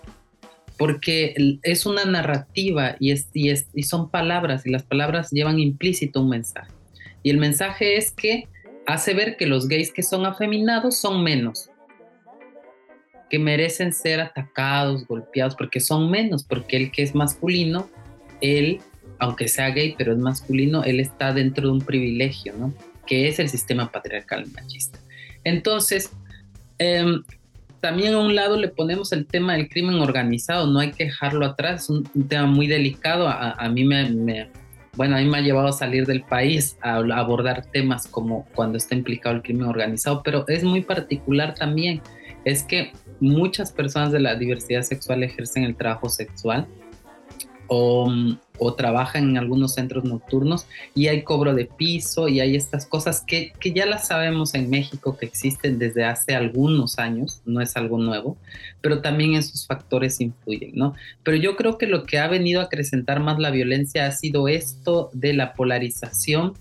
porque 0.78 1.60
es 1.64 1.86
una 1.86 2.06
narrativa 2.06 2.96
y, 3.00 3.12
es, 3.12 3.30
y, 3.34 3.50
es, 3.50 3.68
y 3.74 3.84
son 3.84 4.10
palabras 4.10 4.66
y 4.66 4.72
las 4.72 4.84
palabras 4.84 5.30
llevan 5.32 5.60
implícito 5.60 6.22
un 6.22 6.30
mensaje. 6.30 6.72
Y 7.24 7.30
el 7.30 7.38
mensaje 7.38 7.98
es 7.98 8.12
que 8.12 8.48
hace 8.86 9.14
ver 9.14 9.38
que 9.38 9.48
los 9.48 9.68
gays 9.68 9.92
que 9.92 10.04
son 10.04 10.26
afeminados 10.26 10.98
son 10.98 11.24
menos, 11.24 11.70
que 13.30 13.40
merecen 13.40 13.94
ser 13.94 14.20
atacados, 14.20 15.08
golpeados, 15.08 15.56
porque 15.56 15.80
son 15.80 16.12
menos, 16.12 16.44
porque 16.44 16.78
el 16.78 16.92
que 16.92 17.02
es 17.02 17.16
masculino, 17.16 17.90
él, 18.42 18.82
aunque 19.20 19.48
sea 19.48 19.70
gay, 19.70 19.96
pero 19.98 20.12
es 20.12 20.20
masculino, 20.20 20.84
él 20.84 21.00
está 21.00 21.34
dentro 21.34 21.68
de 21.68 21.74
un 21.74 21.82
privilegio, 21.82 22.54
¿no? 22.58 22.74
Que 23.08 23.28
es 23.28 23.40
el 23.40 23.50
sistema 23.50 23.92
patriarcal 23.92 24.46
machista. 24.52 25.00
Entonces, 25.44 26.12
em, 26.78 27.24
también 27.80 28.14
a 28.14 28.20
un 28.20 28.36
lado 28.36 28.58
le 28.58 28.70
ponemos 28.70 29.12
el 29.12 29.26
tema 29.26 29.54
del 29.54 29.68
crimen 29.68 29.96
organizado, 29.96 30.68
no 30.68 30.80
hay 30.80 30.92
que 30.92 31.06
dejarlo 31.06 31.46
atrás, 31.46 31.84
es 31.84 31.90
un, 31.90 32.04
tema 32.28 32.46
muy 32.46 32.68
delicado, 32.68 33.28
a, 33.28 33.68
mí 33.70 33.84
me 33.84 34.50
bueno, 34.96 35.16
a 35.16 35.20
mí 35.20 35.26
me 35.26 35.38
ha 35.38 35.42
llevado 35.42 35.68
a 35.68 35.74
salir 35.74 36.06
del 36.06 36.24
país 36.24 36.78
a, 36.82 36.98
abordar 36.98 37.66
temas 37.66 38.08
como 38.08 38.46
cuando 38.54 38.78
está 38.78 38.96
implicado 38.96 39.36
el 39.36 39.42
crimen 39.42 39.68
organizado, 39.68 40.22
pero 40.24 40.48
es 40.48 40.64
muy 40.64 40.82
particular 40.82 41.56
también, 41.56 42.02
es 42.46 42.64
que 42.64 42.92
muchas 43.20 43.72
personas 43.72 44.12
de 44.12 44.20
la 44.20 44.36
diversidad 44.36 44.84
sexual 44.84 45.24
ejercen 45.24 45.64
el 45.64 45.76
trabajo 45.76 46.10
sexual 46.10 46.68
o, 47.74 48.76
trabajan 48.78 49.32
en 49.32 49.38
algunos 49.38 49.74
centros 49.74 50.06
nocturnos 50.06 50.68
y 50.96 51.08
hay 51.08 51.24
cobro 51.24 51.54
de 51.54 51.66
piso 51.66 52.30
y 52.30 52.40
hay 52.40 52.56
estas 52.56 52.86
cosas 52.86 53.22
que, 53.26 53.52
que, 53.60 53.74
ya 53.74 53.86
las 53.86 54.08
sabemos 54.08 54.56
en 54.56 54.70
México 54.70 55.18
que 55.18 55.26
existen 55.26 55.80
desde 55.80 56.06
hace 56.06 56.34
algunos 56.34 56.98
años, 56.98 57.42
no 57.46 57.60
es 57.60 57.76
algo 57.76 57.98
nuevo, 57.98 58.38
pero 58.80 59.02
también 59.02 59.34
esos 59.34 59.68
factores 59.68 60.22
influyen, 60.22 60.72
¿no? 60.76 60.94
Pero 61.24 61.36
yo 61.36 61.58
creo 61.58 61.78
que 61.78 61.88
lo 61.88 62.04
que 62.04 62.20
ha 62.20 62.28
venido 62.28 62.62
a 62.62 62.66
acrecentar 62.66 63.20
más 63.20 63.38
la 63.38 63.52
violencia 63.52 64.06
ha 64.06 64.12
sido 64.12 64.48
esto 64.48 65.10
de 65.14 65.34
la 65.34 65.54
polarización 65.54 66.54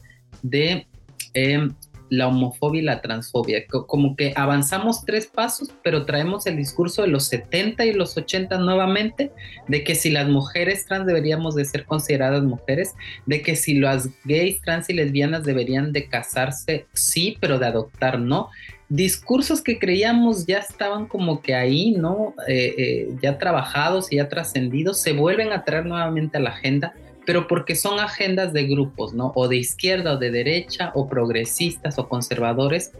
de... 0.42 0.86
Eh, 1.34 1.68
la 2.12 2.28
homofobia 2.28 2.82
y 2.82 2.84
la 2.84 3.00
transfobia, 3.00 3.64
como 3.66 4.16
que 4.16 4.34
avanzamos 4.36 5.02
tres 5.06 5.26
pasos, 5.26 5.70
pero 5.82 6.04
traemos 6.04 6.46
el 6.46 6.58
discurso 6.58 7.00
de 7.00 7.08
los 7.08 7.24
70 7.28 7.86
y 7.86 7.94
los 7.94 8.18
80 8.18 8.58
nuevamente, 8.58 9.32
de 9.66 9.82
que 9.82 9.94
si 9.94 10.10
las 10.10 10.28
mujeres 10.28 10.84
trans 10.84 11.06
deberíamos 11.06 11.54
de 11.54 11.64
ser 11.64 11.86
consideradas 11.86 12.42
mujeres, 12.42 12.94
de 13.24 13.40
que 13.40 13.56
si 13.56 13.78
las 13.78 14.10
gays, 14.26 14.60
trans 14.60 14.90
y 14.90 14.92
lesbianas 14.92 15.44
deberían 15.44 15.94
de 15.94 16.06
casarse, 16.06 16.84
sí, 16.92 17.38
pero 17.40 17.58
de 17.58 17.64
adoptar 17.64 18.20
no. 18.20 18.50
Discursos 18.90 19.62
que 19.62 19.78
creíamos 19.78 20.44
ya 20.44 20.58
estaban 20.58 21.06
como 21.06 21.40
que 21.40 21.54
ahí, 21.54 21.92
¿no? 21.92 22.34
Eh, 22.46 22.74
eh, 22.76 23.08
ya 23.22 23.38
trabajados 23.38 24.12
y 24.12 24.16
ya 24.16 24.28
trascendidos, 24.28 25.00
se 25.00 25.14
vuelven 25.14 25.50
a 25.52 25.64
traer 25.64 25.86
nuevamente 25.86 26.36
a 26.36 26.40
la 26.40 26.50
agenda 26.50 26.92
pero 27.26 27.46
porque 27.46 27.74
son 27.74 28.00
agendas 28.00 28.52
de 28.52 28.64
grupos, 28.64 29.14
¿no? 29.14 29.32
O 29.34 29.48
de 29.48 29.56
izquierda 29.56 30.14
o 30.14 30.18
de 30.18 30.30
derecha, 30.30 30.92
o 30.94 31.08
progresistas 31.08 31.98
o 31.98 32.08
conservadores, 32.08 32.92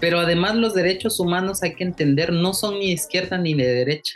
pero 0.00 0.18
además 0.18 0.56
los 0.56 0.74
derechos 0.74 1.20
humanos 1.20 1.62
hay 1.62 1.74
que 1.74 1.84
entender 1.84 2.32
no 2.32 2.52
son 2.54 2.78
ni 2.78 2.92
izquierda 2.92 3.38
ni 3.38 3.54
de 3.54 3.66
derecha, 3.66 4.14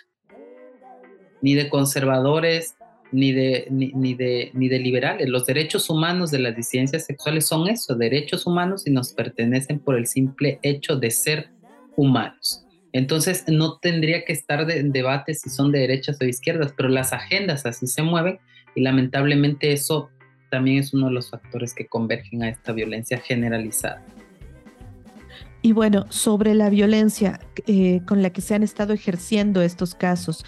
ni 1.41 1.55
de 1.55 1.69
conservadores, 1.69 2.75
ni 3.13 3.33
de, 3.33 3.67
ni, 3.71 4.15
de, 4.15 4.51
ni 4.55 4.69
de 4.69 4.79
liberales. 4.79 5.29
Los 5.29 5.47
derechos 5.47 5.91
humanos 5.91 6.31
de 6.31 6.39
las 6.39 6.55
disidencias 6.55 7.07
sexuales 7.07 7.47
son 7.47 7.69
eso, 7.69 7.95
derechos 7.95 8.47
humanos 8.47 8.87
y 8.87 8.91
nos 8.91 9.13
pertenecen 9.13 9.81
por 9.81 9.97
el 9.97 10.07
simple 10.07 10.59
hecho 10.63 10.97
de 10.97 11.11
ser 11.11 11.51
humanos. 11.97 12.65
Entonces 12.93 13.45
no 13.49 13.79
tendría 13.79 14.25
que 14.25 14.33
estar 14.33 14.67
de, 14.67 14.79
en 14.79 14.93
debate 14.93 15.35
si 15.35 15.49
son 15.49 15.73
de 15.73 15.81
derechas 15.81 16.17
o 16.17 16.25
de 16.25 16.31
izquierdas, 16.31 16.73
pero 16.77 16.89
las 16.89 17.13
agendas 17.13 17.67
así 17.67 17.87
se 17.87 18.03
mueven 18.03 18.39
y 18.75 18.83
lamentablemente 18.83 19.73
eso 19.73 20.11
también 20.51 20.79
es 20.79 20.93
uno 20.93 21.07
de 21.07 21.13
los 21.13 21.31
factores 21.31 21.75
que 21.75 21.87
convergen 21.87 22.43
a 22.43 22.49
esta 22.49 22.73
violencia 22.73 23.19
generalizada. 23.19 24.03
Y 25.63 25.73
bueno, 25.73 26.07
sobre 26.09 26.55
la 26.55 26.71
violencia 26.71 27.39
eh, 27.67 28.01
con 28.07 28.23
la 28.23 28.31
que 28.31 28.41
se 28.41 28.55
han 28.55 28.63
estado 28.63 28.95
ejerciendo 28.95 29.61
estos 29.61 29.95
casos, 29.95 30.45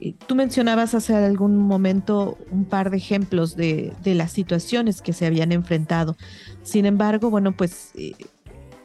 eh, 0.00 0.14
tú 0.26 0.34
mencionabas 0.34 0.94
hace 0.94 1.14
algún 1.14 1.58
momento 1.58 2.38
un 2.50 2.64
par 2.64 2.90
de 2.90 2.96
ejemplos 2.96 3.56
de, 3.56 3.92
de 4.02 4.14
las 4.14 4.32
situaciones 4.32 5.02
que 5.02 5.12
se 5.12 5.26
habían 5.26 5.52
enfrentado. 5.52 6.16
Sin 6.62 6.86
embargo, 6.86 7.28
bueno, 7.28 7.52
pues 7.52 7.90
eh, 7.94 8.12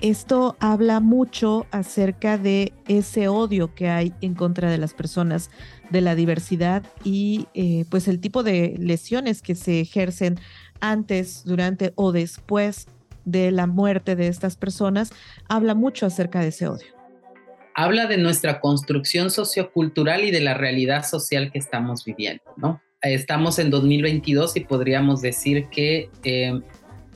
esto 0.01 0.57
habla 0.59 0.99
mucho 0.99 1.65
acerca 1.71 2.37
de 2.37 2.73
ese 2.87 3.29
odio 3.29 3.73
que 3.73 3.89
hay 3.89 4.13
en 4.19 4.33
contra 4.33 4.69
de 4.69 4.77
las 4.77 4.93
personas 4.93 5.49
de 5.89 6.01
la 6.01 6.15
diversidad 6.15 6.83
y 7.03 7.47
eh, 7.53 7.85
pues 7.89 8.07
el 8.07 8.19
tipo 8.19 8.43
de 8.43 8.75
lesiones 8.77 9.41
que 9.41 9.55
se 9.55 9.79
ejercen 9.79 10.39
antes, 10.79 11.43
durante 11.45 11.93
o 11.95 12.11
después 12.11 12.87
de 13.25 13.51
la 13.51 13.67
muerte 13.67 14.15
de 14.15 14.27
estas 14.27 14.55
personas, 14.55 15.11
habla 15.47 15.75
mucho 15.75 16.05
acerca 16.05 16.39
de 16.39 16.47
ese 16.49 16.67
odio. 16.67 16.87
Habla 17.75 18.07
de 18.07 18.17
nuestra 18.17 18.59
construcción 18.59 19.29
sociocultural 19.29 20.23
y 20.23 20.31
de 20.31 20.41
la 20.41 20.53
realidad 20.53 21.05
social 21.05 21.51
que 21.51 21.59
estamos 21.59 22.03
viviendo, 22.03 22.43
¿no? 22.57 22.81
Estamos 23.01 23.59
en 23.59 23.69
2022 23.69 24.57
y 24.57 24.59
podríamos 24.61 25.21
decir 25.21 25.67
que 25.69 26.09
eh, 26.23 26.61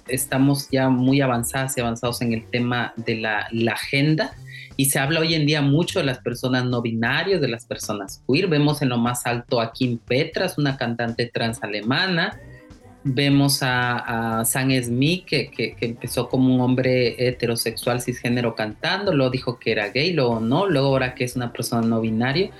estamos 0.07 0.69
ya 0.71 0.89
muy 0.89 1.21
avanzadas 1.21 1.77
y 1.77 1.81
avanzados 1.81 2.21
en 2.21 2.33
el 2.33 2.45
tema 2.49 2.93
de 2.97 3.15
la, 3.17 3.47
agenda 3.71 4.33
y 4.75 4.85
se 4.85 4.99
habla 4.99 5.19
hoy 5.19 5.35
en 5.35 5.45
día 5.45 5.61
mucho 5.61 5.99
de 5.99 6.05
las 6.05 6.19
personas 6.19 6.65
no 6.65 6.81
binarias, 6.81 7.41
de 7.41 7.47
las 7.47 7.65
personas 7.65 8.23
queer. 8.27 8.47
Vemos 8.47 8.81
en 8.81 8.89
lo 8.89 8.97
más 8.97 9.25
alto 9.25 9.61
a 9.61 9.71
Kim 9.71 9.99
Petras, 9.99 10.57
una 10.57 10.77
cantante 10.77 11.27
transalemana. 11.27 12.39
Vemos 13.05 13.61
a, 13.61 14.39
a 14.39 14.45
Sam 14.45 14.71
Smith, 14.81 15.25
que, 15.25 15.51
que, 15.51 15.75
empezó 15.81 16.29
como 16.29 16.55
un 16.55 16.61
hombre 16.61 17.27
heterosexual 17.27 18.01
cisgénero 18.01 18.55
cantando, 18.55 19.13
luego 19.13 19.29
dijo 19.29 19.59
que 19.59 19.73
era 19.73 19.89
gay, 19.89 20.13
luego 20.13 20.39
no, 20.39 20.67
luego 20.67 20.87
ahora 20.87 21.13
que 21.13 21.25
es 21.25 21.35
una 21.35 21.51
persona 21.51 21.85
no 21.85 21.99
binaria. 21.99 22.51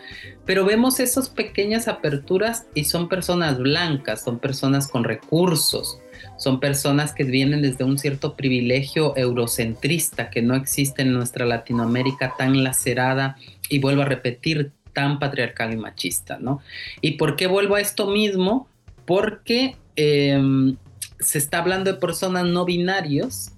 Pero 0.45 0.65
vemos 0.65 0.99
esas 0.99 1.29
pequeñas 1.29 1.87
aperturas 1.87 2.67
y 2.75 2.83
son 2.83 3.07
personas 3.07 3.57
blancas, 3.57 4.21
son 4.21 4.39
personas 4.39 4.89
con 4.89 5.05
recursos, 5.05 6.02
son 6.43 6.59
personas 6.59 7.13
que 7.13 7.23
vienen 7.23 7.61
desde 7.61 7.85
un 7.85 7.97
cierto 7.97 8.35
privilegio 8.35 9.15
eurocentrista 9.15 10.29
que 10.29 10.41
no 10.41 10.55
existe 10.55 11.01
en 11.01 11.13
nuestra 11.13 11.45
Latinoamérica 11.45 12.33
tan 12.37 12.65
lacerada 12.65 13.37
y 13.69 13.79
vuelvo 13.79 14.01
a 14.01 14.05
repetir, 14.05 14.73
tan 14.91 15.19
patriarcal 15.19 15.71
y 15.71 15.77
machista, 15.77 16.37
¿no? 16.39 16.59
¿Y 16.99 17.11
por 17.11 17.37
qué 17.37 17.47
vuelvo 17.47 17.75
a 17.75 17.81
esto 17.81 18.07
mismo? 18.07 18.67
Porque 19.05 19.77
em, 19.95 20.75
se 21.19 21.37
está 21.37 21.59
hablando 21.59 21.93
de 21.93 21.97
personas 21.97 22.45
no 22.45 22.65
binarios, 22.65 23.51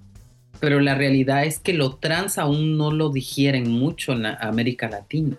pero 0.60 0.78
la 0.78 0.94
realidad 0.94 1.44
es 1.44 1.58
que 1.58 1.72
lo 1.72 1.96
trans 1.96 2.38
aún 2.38 2.78
no 2.78 2.92
lo 2.92 3.10
digieren 3.10 3.68
mucho 3.68 4.12
en 4.12 4.26
América 4.26 4.88
Latina 4.88 5.36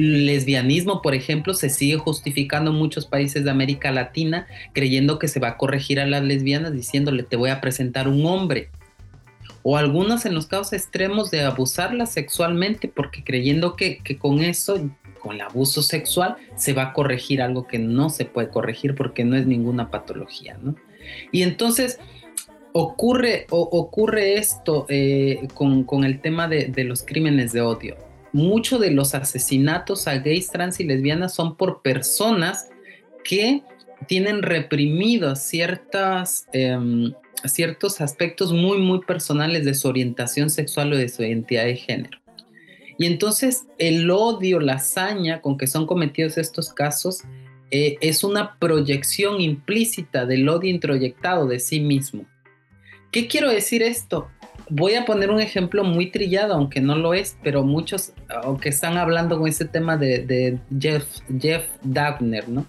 lesbianismo, 0.00 1.02
por 1.02 1.14
ejemplo, 1.14 1.54
se 1.54 1.70
sigue 1.70 1.96
justificando 1.96 2.70
en 2.70 2.76
muchos 2.76 3.06
países 3.06 3.44
de 3.44 3.50
América 3.50 3.90
Latina 3.90 4.46
creyendo 4.72 5.18
que 5.18 5.28
se 5.28 5.40
va 5.40 5.48
a 5.48 5.56
corregir 5.56 6.00
a 6.00 6.06
las 6.06 6.22
lesbianas 6.22 6.72
diciéndole 6.72 7.22
te 7.22 7.36
voy 7.36 7.50
a 7.50 7.60
presentar 7.60 8.08
un 8.08 8.24
hombre. 8.26 8.70
O 9.62 9.76
algunos 9.76 10.24
en 10.24 10.34
los 10.34 10.46
casos 10.46 10.72
extremos 10.72 11.30
de 11.30 11.42
abusarlas 11.42 12.12
sexualmente 12.12 12.88
porque 12.88 13.22
creyendo 13.22 13.76
que, 13.76 14.00
con 14.18 14.40
eso, 14.40 14.90
con 15.20 15.34
el 15.34 15.42
abuso 15.42 15.82
sexual, 15.82 16.36
se 16.56 16.72
va 16.72 16.84
a 16.84 16.92
corregir 16.94 17.42
algo 17.42 17.66
que 17.66 17.78
no 17.78 18.08
se 18.08 18.24
puede 18.24 18.48
corregir 18.48 18.94
porque 18.94 19.24
no 19.24 19.36
es 19.36 19.46
ninguna 19.46 19.90
patología, 19.90 20.58
¿no? 20.62 20.76
Y 21.30 21.42
entonces 21.42 21.98
ocurre, 22.72 23.46
ocurre 23.50 24.38
esto 24.38 24.86
eh, 24.88 25.46
con, 25.52 26.04
el 26.04 26.20
tema 26.20 26.48
de 26.48 26.84
los 26.84 27.02
crímenes 27.02 27.52
de 27.52 27.60
odio 27.60 28.09
muchos 28.32 28.80
de 28.80 28.90
los 28.90 29.14
asesinatos 29.14 30.06
a 30.08 30.18
gays, 30.18 30.50
trans 30.50 30.80
y 30.80 30.84
lesbianas 30.84 31.34
son 31.34 31.56
por 31.56 31.82
personas 31.82 32.68
que 33.24 33.62
tienen 34.06 34.42
reprimidos 34.42 35.40
ciertas, 35.40 36.46
em, 36.52 37.12
ciertos 37.44 38.00
aspectos 38.00 38.52
muy, 38.52 38.78
muy 38.78 39.00
personales 39.00 39.64
de 39.64 39.74
su 39.74 39.88
orientación 39.88 40.50
sexual 40.50 40.92
o 40.92 40.96
de 40.96 41.08
su 41.08 41.22
identidad 41.22 41.64
de 41.64 41.76
género. 41.76 42.18
Y 42.98 43.06
entonces 43.06 43.66
el 43.78 44.10
odio, 44.10 44.60
la 44.60 44.74
hazaña 44.74 45.40
con 45.40 45.56
que 45.56 45.66
son 45.66 45.86
cometidos 45.86 46.36
estos 46.36 46.72
casos 46.72 47.22
eh, 47.70 47.96
es 48.00 48.24
una 48.24 48.58
proyección 48.58 49.40
implícita 49.40 50.26
del 50.26 50.48
odio 50.48 50.70
introyectado 50.70 51.46
de 51.46 51.60
sí 51.60 51.80
mismo. 51.80 52.26
¿Qué 53.10 53.26
quiero 53.26 53.50
decir 53.50 53.82
esto? 53.82 54.28
Voy 54.70 54.94
a 54.94 55.04
poner 55.04 55.30
un 55.30 55.40
ejemplo 55.40 55.84
muy 55.84 56.10
trillado, 56.10 56.54
aunque 56.54 56.80
no 56.80 56.94
lo 56.96 57.12
es, 57.12 57.36
pero 57.42 57.64
muchos, 57.64 58.12
aunque 58.42 58.68
están 58.68 58.96
hablando 58.96 59.38
con 59.38 59.48
ese 59.48 59.64
tema 59.64 59.96
de, 59.96 60.58
Jeff, 60.78 61.04
Jeff 61.38 61.66
¿no? 61.82 62.66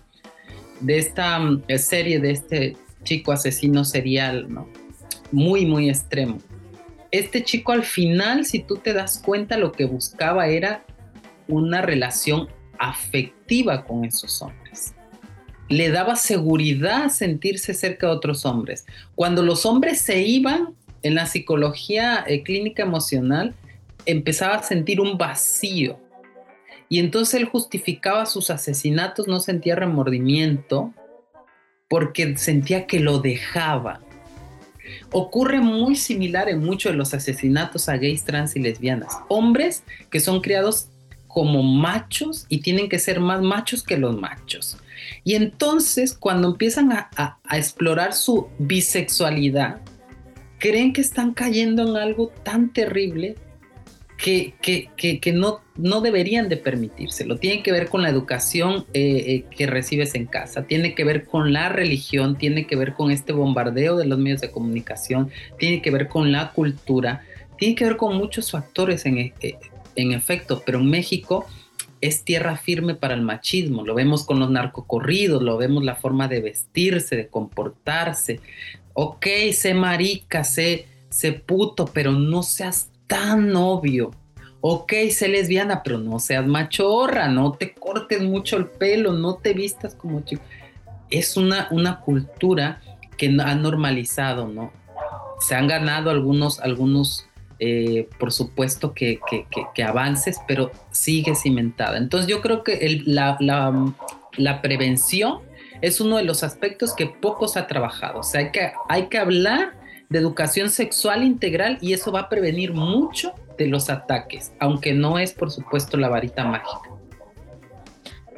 De 0.79 0.97
esta 0.97 1.39
mm, 1.39 1.63
serie 1.77 2.19
de 2.19 2.31
este 2.31 2.77
chico 3.03 3.31
asesino 3.31 3.85
serial, 3.85 4.51
¿no? 4.51 4.67
Muy, 5.31 5.65
muy 5.65 5.89
extremo. 5.89 6.39
Este 7.11 7.43
chico 7.43 7.71
al 7.71 7.83
final, 7.83 8.45
si 8.45 8.59
tú 8.59 8.77
te 8.77 8.93
das 8.93 9.21
cuenta, 9.23 9.57
lo 9.57 9.71
que 9.71 9.85
buscaba 9.85 10.47
era 10.47 10.83
una 11.47 11.81
relación 11.81 12.47
afectiva 12.79 13.85
con 13.85 14.05
esos 14.05 14.41
hombres. 14.41 14.95
Le 15.69 15.89
daba 15.89 16.15
seguridad 16.15 17.09
sentirse 17.09 17.73
cerca 17.73 18.07
de 18.07 18.13
otros 18.13 18.45
hombres. 18.45 18.85
Cuando 19.15 19.43
los 19.43 19.65
hombres 19.65 20.01
se 20.01 20.21
iban, 20.21 20.73
en 21.03 21.15
la 21.15 21.25
psicología 21.25 22.23
eh, 22.27 22.43
clínica 22.43 22.83
emocional 22.83 23.53
empezaba 24.05 24.55
a 24.55 24.63
sentir 24.63 25.01
un 25.01 25.17
vacío. 25.17 25.99
Y 26.89 26.99
entonces 26.99 27.35
él 27.35 27.45
justificaba 27.45 28.25
sus 28.25 28.49
asesinatos, 28.49 29.27
no 29.27 29.39
sentía 29.39 29.75
remordimiento, 29.75 30.93
porque 31.87 32.37
sentía 32.37 32.85
que 32.85 32.99
lo 32.99 33.19
dejaba. 33.19 34.01
Ocurre 35.11 35.61
muy 35.61 35.95
similar 35.95 36.49
en 36.49 36.59
muchos 36.59 36.91
de 36.91 36.97
los 36.97 37.13
asesinatos 37.13 37.87
a 37.87 37.97
gays, 37.97 38.25
trans 38.25 38.55
y 38.55 38.59
lesbianas. 38.59 39.17
Hombres 39.29 39.83
que 40.09 40.19
son 40.19 40.41
criados 40.41 40.89
como 41.27 41.63
machos 41.63 42.45
y 42.49 42.59
tienen 42.59 42.89
que 42.89 42.99
ser 42.99 43.21
más 43.21 43.41
machos 43.41 43.83
que 43.83 43.97
los 43.97 44.17
machos. 44.17 44.77
Y 45.23 45.35
entonces 45.35 46.13
cuando 46.13 46.49
empiezan 46.49 46.91
a, 46.91 47.09
a 47.15 47.57
explorar 47.57 48.13
su 48.13 48.49
bisexualidad, 48.59 49.79
creen 50.61 50.93
que 50.93 51.01
están 51.01 51.33
cayendo 51.33 51.81
en 51.81 51.97
algo 51.97 52.31
tan 52.43 52.71
terrible 52.71 53.35
que, 54.15 54.53
que, 54.61 55.19
que, 55.19 55.31
no, 55.33 55.61
no 55.75 56.01
deberían 56.01 56.47
de 56.47 56.55
permitírselo. 56.55 57.37
Tiene 57.37 57.63
que 57.63 57.71
ver 57.71 57.89
con 57.89 58.03
la 58.03 58.09
educación 58.09 58.85
eh, 58.93 59.23
eh, 59.25 59.45
que 59.57 59.65
recibes 59.65 60.13
en 60.13 60.27
casa, 60.27 60.63
tiene 60.67 60.93
que 60.93 61.03
ver 61.03 61.25
con 61.25 61.51
la 61.51 61.69
religión, 61.69 62.37
tiene 62.37 62.67
que 62.67 62.75
ver 62.75 62.93
con 62.93 63.09
este 63.09 63.33
bombardeo 63.33 63.97
de 63.97 64.05
los 64.05 64.19
medios 64.19 64.41
de 64.41 64.51
comunicación, 64.51 65.31
tiene 65.57 65.81
que 65.81 65.89
ver 65.89 66.07
con 66.07 66.31
la 66.31 66.51
cultura, 66.51 67.23
tiene 67.57 67.73
que 67.73 67.85
ver 67.85 67.97
con 67.97 68.15
muchos 68.15 68.51
factores 68.51 69.07
en, 69.07 69.17
eh, 69.17 69.33
en 69.95 70.11
efecto, 70.11 70.61
pero 70.63 70.77
en 70.77 70.91
México 70.91 71.47
es 72.01 72.23
tierra 72.23 72.57
firme 72.57 72.93
para 72.95 73.15
el 73.15 73.21
machismo. 73.21 73.83
Lo 73.83 73.95
vemos 73.95 74.25
con 74.25 74.39
los 74.39 74.51
narcocorridos, 74.51 75.41
lo 75.41 75.57
vemos 75.57 75.83
la 75.83 75.95
forma 75.95 76.27
de 76.27 76.41
vestirse, 76.41 77.15
de 77.15 77.27
comportarse. 77.27 78.39
Ok, 78.93 79.25
sé 79.53 79.73
marica, 79.73 80.43
sé, 80.43 80.87
sé 81.09 81.33
puto, 81.33 81.85
pero 81.85 82.11
no 82.11 82.43
seas 82.43 82.89
tan 83.07 83.55
obvio. 83.55 84.11
Ok, 84.61 84.93
sé 85.11 85.27
lesbiana, 85.27 85.81
pero 85.83 85.97
no 85.97 86.19
seas 86.19 86.45
machorra, 86.45 87.27
no 87.27 87.53
te 87.53 87.73
cortes 87.73 88.21
mucho 88.21 88.57
el 88.57 88.67
pelo, 88.67 89.11
no 89.11 89.35
te 89.35 89.53
vistas 89.53 89.95
como 89.95 90.21
chico. 90.21 90.43
Es 91.09 91.35
una, 91.35 91.67
una 91.71 91.99
cultura 92.01 92.81
que 93.17 93.27
ha 93.43 93.55
normalizado, 93.55 94.47
¿no? 94.47 94.71
Se 95.39 95.55
han 95.55 95.67
ganado 95.67 96.11
algunos, 96.11 96.59
algunos 96.59 97.27
eh, 97.63 98.09
por 98.17 98.31
supuesto 98.31 98.95
que, 98.95 99.19
que, 99.75 99.83
avances, 99.83 100.39
pero 100.47 100.71
sigue 100.89 101.35
cimentada. 101.35 101.99
Entonces 101.99 102.27
yo 102.27 102.41
creo 102.41 102.63
que 102.63 103.03
la, 103.05 103.37
la, 103.39 103.93
la, 104.37 104.61
prevención 104.63 105.41
es 105.81 106.01
uno 106.01 106.17
de 106.17 106.23
los 106.23 106.43
aspectos 106.43 106.93
que 106.95 107.07
poco 107.07 107.47
se 107.47 107.59
ha 107.59 107.67
trabajado. 107.67 108.19
O 108.19 108.23
sea, 108.23 108.41
hay 108.41 108.51
que, 108.51 108.71
hay 108.89 109.07
que 109.07 109.17
hablar 109.17 109.73
de 110.09 110.19
educación 110.19 110.69
sexual 110.69 111.23
integral 111.23 111.77
y 111.81 111.93
eso 111.93 112.11
va 112.11 112.21
a 112.21 112.29
prevenir 112.29 112.73
mucho 112.73 113.33
de 113.57 113.67
los 113.67 113.89
ataques, 113.89 114.51
aunque 114.59 114.93
no 114.93 115.17
es 115.17 115.33
por 115.33 115.51
supuesto 115.51 115.97
la 115.97 116.09
varita 116.09 116.43
mágica. 116.43 116.89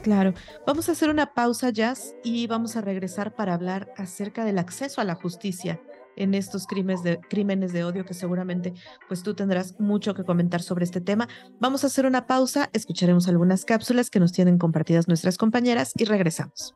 Claro, 0.04 0.34
vamos 0.68 0.90
a 0.90 0.92
hacer 0.92 1.10
una 1.10 1.34
pausa, 1.34 1.70
Jazz, 1.70 2.14
y 2.24 2.46
vamos 2.48 2.76
a 2.76 2.82
regresar 2.82 3.34
para 3.34 3.54
hablar 3.54 3.94
acerca 3.98 4.44
del 4.44 4.60
acceso 4.60 5.00
a 5.00 5.06
la 5.06 5.16
justicia 5.16 5.80
en 6.16 6.34
estos 6.34 6.68
crímenes 6.68 7.04
de, 7.04 7.20
crímenes 7.22 7.74
de 7.74 7.86
odio 7.86 8.06
que 8.06 8.14
seguramente 8.14 8.74
pues 9.08 9.24
tú 9.24 9.34
tendrás 9.34 9.80
mucho 9.80 10.14
que 10.14 10.24
comentar 10.24 10.62
sobre 10.62 10.84
este 10.84 11.02
tema. 11.02 11.28
Vamos 11.60 11.84
a 11.84 11.88
hacer 11.88 12.06
una 12.06 12.28
pausa, 12.28 12.70
escucharemos 12.74 13.28
algunas 13.28 13.66
cápsulas 13.66 14.10
que 14.10 14.20
nos 14.20 14.32
tienen 14.32 14.58
compartidas 14.58 15.08
nuestras 15.08 15.38
compañeras 15.38 15.94
y 15.96 16.06
regresamos. 16.06 16.76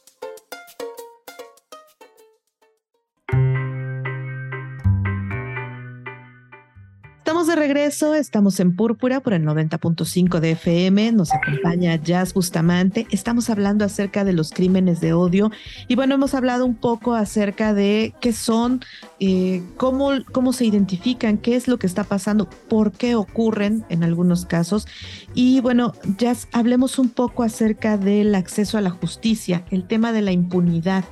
Regreso, 7.61 8.15
estamos 8.15 8.59
en 8.59 8.75
Púrpura 8.75 9.19
por 9.19 9.33
el 9.33 9.45
90.5 9.45 10.39
de 10.39 10.51
FM, 10.53 11.11
nos 11.11 11.31
acompaña 11.31 11.95
Jazz 11.95 12.33
Bustamante, 12.33 13.05
estamos 13.11 13.51
hablando 13.51 13.85
acerca 13.85 14.23
de 14.23 14.33
los 14.33 14.49
crímenes 14.49 14.99
de 14.99 15.13
odio 15.13 15.51
y 15.87 15.93
bueno, 15.93 16.15
hemos 16.15 16.33
hablado 16.33 16.65
un 16.65 16.73
poco 16.73 17.13
acerca 17.13 17.75
de 17.75 18.15
qué 18.19 18.33
son, 18.33 18.81
eh, 19.19 19.61
cómo, 19.77 20.09
cómo 20.31 20.53
se 20.53 20.65
identifican, 20.65 21.37
qué 21.37 21.55
es 21.55 21.67
lo 21.67 21.77
que 21.77 21.85
está 21.85 22.03
pasando, 22.03 22.49
por 22.67 22.93
qué 22.93 23.13
ocurren 23.13 23.85
en 23.89 24.03
algunos 24.03 24.47
casos. 24.47 24.87
Y 25.35 25.61
bueno, 25.61 25.93
Jazz, 26.17 26.47
hablemos 26.53 26.97
un 26.97 27.09
poco 27.09 27.43
acerca 27.43 27.95
del 27.95 28.33
acceso 28.33 28.79
a 28.79 28.81
la 28.81 28.89
justicia, 28.89 29.65
el 29.69 29.85
tema 29.85 30.11
de 30.13 30.23
la 30.23 30.31
impunidad 30.31 31.03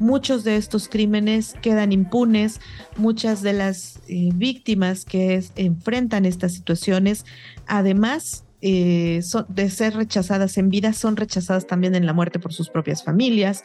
muchos 0.00 0.42
de 0.42 0.56
estos 0.56 0.88
crímenes 0.88 1.54
quedan 1.62 1.92
impunes, 1.92 2.60
muchas 2.96 3.42
de 3.42 3.52
las 3.52 4.00
eh, 4.08 4.30
víctimas 4.34 5.04
que 5.04 5.44
enfrentan 5.54 6.24
estas 6.26 6.54
situaciones, 6.54 7.24
además 7.66 8.44
eh, 8.62 9.20
de 9.48 9.70
ser 9.70 9.94
rechazadas 9.94 10.58
en 10.58 10.70
vida, 10.70 10.92
son 10.92 11.16
rechazadas 11.16 11.66
también 11.66 11.94
en 11.94 12.06
la 12.06 12.12
muerte 12.12 12.38
por 12.38 12.52
sus 12.52 12.68
propias 12.68 13.04
familias. 13.04 13.62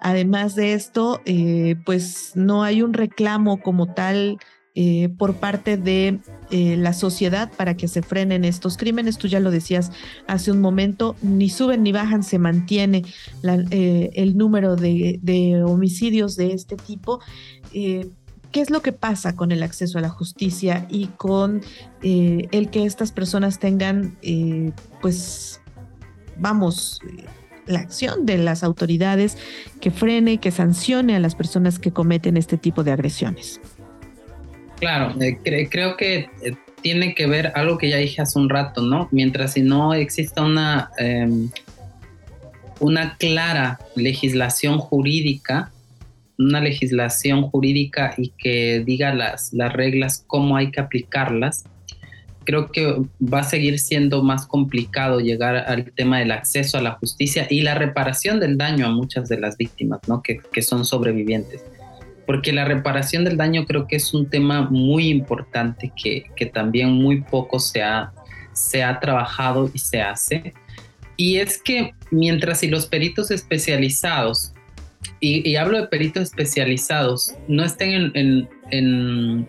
Además 0.00 0.54
de 0.54 0.74
esto, 0.74 1.20
eh, 1.24 1.76
pues 1.86 2.32
no 2.34 2.62
hay 2.62 2.82
un 2.82 2.92
reclamo 2.92 3.60
como 3.60 3.94
tal 3.94 4.38
eh, 4.76 5.08
por 5.08 5.36
parte 5.36 5.76
de 5.76 6.18
eh, 6.50 6.76
la 6.76 6.94
sociedad 6.94 7.48
para 7.56 7.76
que 7.76 7.86
se 7.86 8.02
frenen 8.02 8.44
estos 8.44 8.76
crímenes. 8.76 9.18
Tú 9.18 9.28
ya 9.28 9.38
lo 9.38 9.52
decías 9.52 9.92
hace 10.26 10.50
un 10.50 10.60
momento, 10.60 11.14
ni 11.22 11.48
suben 11.48 11.84
ni 11.84 11.92
bajan, 11.92 12.24
se 12.24 12.40
mantiene 12.40 13.04
eh, 13.70 14.10
el 14.14 14.36
número 14.36 14.74
de, 14.74 15.62
homicidios 15.64 16.34
de 16.34 16.54
este 16.54 16.74
tipo. 16.74 17.20
¿Qué 17.72 18.10
es 18.60 18.70
lo 18.70 18.82
que 18.82 18.90
pasa 18.90 19.36
con 19.36 19.52
el 19.52 19.62
acceso 19.62 19.98
a 19.98 20.00
la 20.00 20.08
justicia 20.08 20.88
y 20.90 21.06
con 21.06 21.62
el 22.02 22.68
que 22.70 22.84
estas 22.84 23.12
personas 23.12 23.60
tengan, 23.60 24.16
pues, 25.00 25.60
vamos, 26.36 27.00
la 27.66 27.78
acción 27.78 28.26
de 28.26 28.38
las 28.38 28.64
autoridades 28.64 29.38
que 29.80 29.92
frene, 29.92 30.38
que 30.38 30.50
sancione 30.50 31.14
a 31.14 31.20
las 31.20 31.36
personas 31.36 31.78
que 31.78 31.92
cometen 31.92 32.36
este 32.36 32.56
tipo 32.56 32.82
de 32.82 32.92
agresiones? 32.92 33.60
Claro, 34.84 35.14
eh, 35.18 35.38
creo 35.70 35.96
que 35.96 36.28
eh, 36.42 36.54
tiene 36.82 37.14
que 37.14 37.26
ver 37.26 37.52
algo 37.54 37.78
que 37.78 37.88
ya 37.88 37.96
dije 37.96 38.20
hace 38.20 38.38
un 38.38 38.50
rato, 38.50 38.82
¿no? 38.82 39.08
Mientras 39.12 39.54
si 39.54 39.62
no 39.62 39.94
exista 39.94 40.42
una, 40.42 40.90
em, 40.98 41.48
una 42.80 43.16
clara 43.16 43.78
legislación 43.96 44.76
jurídica, 44.76 45.72
una 46.36 46.60
legislación 46.60 47.44
jurídica 47.44 48.12
y 48.18 48.34
que 48.36 48.82
diga 48.84 49.14
las, 49.14 49.54
las 49.54 49.72
reglas, 49.72 50.22
cómo 50.26 50.54
hay 50.54 50.70
que 50.70 50.80
aplicarlas, 50.80 51.64
creo 52.44 52.70
que 52.70 52.94
va 53.22 53.38
a 53.38 53.44
seguir 53.44 53.78
siendo 53.78 54.22
más 54.22 54.46
complicado 54.46 55.20
llegar 55.20 55.56
al 55.56 55.92
tema 55.92 56.18
del 56.18 56.30
acceso 56.30 56.76
a 56.76 56.82
la 56.82 56.90
justicia 56.90 57.46
y 57.48 57.62
la 57.62 57.74
reparación 57.74 58.38
del 58.38 58.58
daño 58.58 58.86
a 58.86 58.90
muchas 58.90 59.30
de 59.30 59.40
las 59.40 59.56
víctimas, 59.56 60.00
¿no? 60.08 60.22
Que, 60.22 60.40
que 60.52 60.60
son 60.60 60.84
sobrevivientes 60.84 61.62
porque 62.26 62.52
la 62.52 62.64
reparación 62.64 63.24
del 63.24 63.36
daño 63.36 63.66
creo 63.66 63.86
que 63.86 63.96
es 63.96 64.14
un 64.14 64.28
tema 64.28 64.62
muy 64.70 65.08
importante 65.08 65.92
que, 66.00 66.24
que 66.36 66.46
también 66.46 66.92
muy 66.92 67.20
poco 67.20 67.58
se 67.58 67.82
ha, 67.82 68.12
se 68.52 68.82
ha 68.82 68.98
trabajado 69.00 69.70
y 69.72 69.78
se 69.78 70.00
hace. 70.00 70.54
Y 71.16 71.36
es 71.36 71.62
que 71.62 71.94
mientras 72.10 72.60
si 72.60 72.68
los 72.68 72.86
peritos 72.86 73.30
especializados, 73.30 74.52
y, 75.20 75.56
hablo 75.56 75.80
de 75.80 75.86
peritos 75.88 76.24
especializados, 76.24 77.34
no 77.48 77.64
estén 77.64 78.12
en, 78.14 78.48
en, 78.70 79.48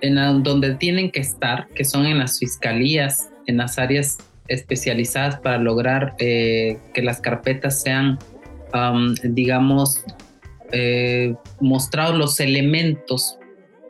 en, 0.00 0.42
donde 0.42 0.74
tienen 0.74 1.10
que 1.10 1.20
estar, 1.20 1.68
que 1.68 1.84
son 1.84 2.06
en 2.06 2.18
las 2.18 2.38
fiscalías, 2.38 3.28
en 3.46 3.58
las 3.58 3.78
áreas 3.78 4.18
especializadas 4.48 5.38
para 5.40 5.58
lograr 5.58 6.14
eh, 6.18 6.78
que 6.94 7.02
las 7.02 7.20
carpetas 7.20 7.82
sean, 7.82 8.18
digamos, 9.22 10.04
eh, 10.72 11.34
mostrado 11.60 12.16
los 12.16 12.40
elementos 12.40 13.38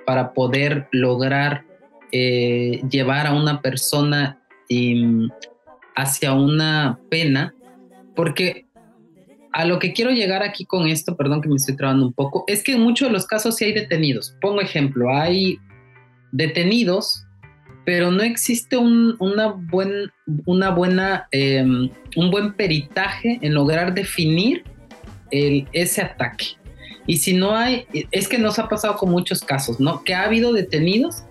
para 0.04 0.32
poder 0.32 0.88
lograr 0.92 1.64
eh, 2.12 2.82
llevar 2.90 3.26
a 3.26 3.34
una 3.34 3.60
persona 3.60 4.40
hacia 5.94 6.32
una 6.32 6.98
pena, 7.08 7.54
porque 8.14 8.66
a 9.52 9.64
lo 9.64 9.78
que 9.78 9.92
quiero 9.92 10.10
llegar 10.10 10.42
aquí 10.42 10.64
con 10.64 10.86
esto, 10.86 11.16
perdón 11.16 11.40
que 11.40 11.48
me 11.48 11.56
estoy 11.56 11.76
trabando 11.76 12.06
un 12.06 12.12
poco, 12.12 12.44
es 12.46 12.62
que 12.62 12.72
en 12.72 12.82
muchos 12.82 13.08
de 13.08 13.12
los 13.12 13.26
casos 13.26 13.56
sí 13.56 13.64
hay 13.64 13.72
detenidos. 13.72 14.36
Pongo 14.40 14.60
ejemplo, 14.60 15.14
hay 15.14 15.58
detenidos, 16.32 17.24
pero 17.84 18.10
no 18.10 18.22
existe 18.22 18.76
un, 18.76 19.16
una, 19.18 19.46
buen, 19.46 20.10
una 20.44 20.70
buena, 20.70 21.28
em, 21.30 21.88
un 22.16 22.30
buen 22.30 22.52
peritaje 22.54 23.38
en 23.40 23.54
lograr 23.54 23.94
definir 23.94 24.64
ese 25.30 26.02
ataque. 26.02 26.46
Y 27.06 27.18
si 27.18 27.34
no 27.34 27.56
hay, 27.56 27.86
es 28.10 28.28
que 28.28 28.38
nos 28.38 28.58
ha 28.58 28.68
pasado 28.68 28.96
con 28.96 29.10
muchos 29.10 29.40
casos, 29.40 29.80
¿no? 29.80 30.02
Que 30.02 30.14
ha 30.14 30.24
habido 30.24 30.52
detenidos, 30.52 31.22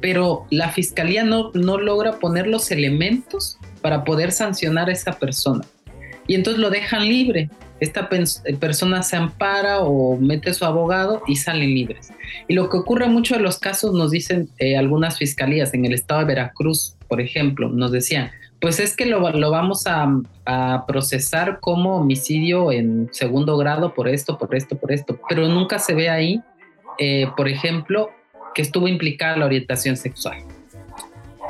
pero 0.00 0.46
la 0.50 0.70
fiscalía 0.70 1.24
no, 1.24 1.50
no 1.54 1.78
logra 1.78 2.18
poner 2.18 2.46
los 2.46 2.70
elementos 2.70 3.58
para 3.82 4.04
poder 4.04 4.32
sancionar 4.32 4.88
a 4.88 4.92
esa 4.92 5.12
persona. 5.18 5.64
Y 6.26 6.34
entonces 6.34 6.60
lo 6.60 6.70
dejan 6.70 7.08
libre. 7.08 7.50
Esta 7.78 8.08
persona 8.08 9.02
se 9.02 9.16
ampara 9.16 9.80
o 9.80 10.16
mete 10.16 10.54
su 10.54 10.64
abogado 10.64 11.22
y 11.26 11.36
salen 11.36 11.74
libres. 11.74 12.10
Y 12.48 12.54
lo 12.54 12.70
que 12.70 12.78
ocurre 12.78 13.04
en 13.04 13.12
muchos 13.12 13.36
de 13.36 13.42
los 13.42 13.58
casos, 13.58 13.92
nos 13.92 14.10
dicen 14.10 14.48
eh, 14.58 14.76
algunas 14.76 15.18
fiscalías, 15.18 15.74
en 15.74 15.84
el 15.84 15.92
estado 15.92 16.20
de 16.20 16.26
Veracruz, 16.26 16.96
por 17.06 17.20
ejemplo, 17.20 17.68
nos 17.68 17.92
decían, 17.92 18.30
pues 18.60 18.80
es 18.80 18.96
que 18.96 19.06
lo, 19.06 19.20
vamos 19.20 19.84
a, 19.86 20.84
procesar 20.86 21.58
como 21.60 21.96
homicidio 21.96 22.70
en 22.72 23.08
segundo 23.12 23.56
grado 23.56 23.94
por 23.94 24.08
esto, 24.08 24.38
por 24.38 24.54
esto, 24.54 24.76
por 24.76 24.92
esto, 24.92 25.18
pero 25.28 25.48
nunca 25.48 25.78
se 25.78 25.94
ve 25.94 26.08
ahí, 26.08 26.40
eh, 26.98 27.26
por 27.36 27.48
ejemplo, 27.48 28.10
que 28.54 28.62
estuvo 28.62 28.88
implicada 28.88 29.36
la 29.36 29.46
orientación 29.46 29.96
sexual. 29.96 30.38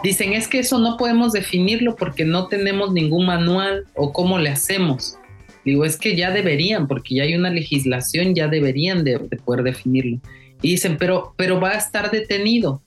Dicen, 0.03 0.33
es 0.33 0.49
que 0.49 0.59
eso 0.59 0.79
no 0.79 0.97
podemos 0.97 1.33
definirlo 1.33 1.97
porque 1.97 2.25
no 2.25 2.49
tenemos 2.49 2.93
ningún 2.93 3.27
manual 3.27 3.87
o 3.95 4.13
cómo 4.13 4.39
le 4.39 4.51
hacemos. 4.51 5.19
Digo, 5.65 5.85
es 5.85 5.97
que 5.97 6.17
ya 6.17 6.31
deberían, 6.31 6.87
porque 6.87 7.17
ya 7.17 7.25
hay 7.25 7.35
una 7.35 7.51
legislación, 7.51 8.35
ya 8.35 8.49
deberían 8.49 9.05
de, 9.05 9.19
poder 9.45 9.65
definirlo. 9.65 10.19
Y 10.63 10.71
dicen, 10.71 10.97
pero, 10.97 11.35
pero 11.37 11.61
va 11.61 11.71
a 11.71 11.79
estar 11.79 12.11
detenido. 12.11 12.83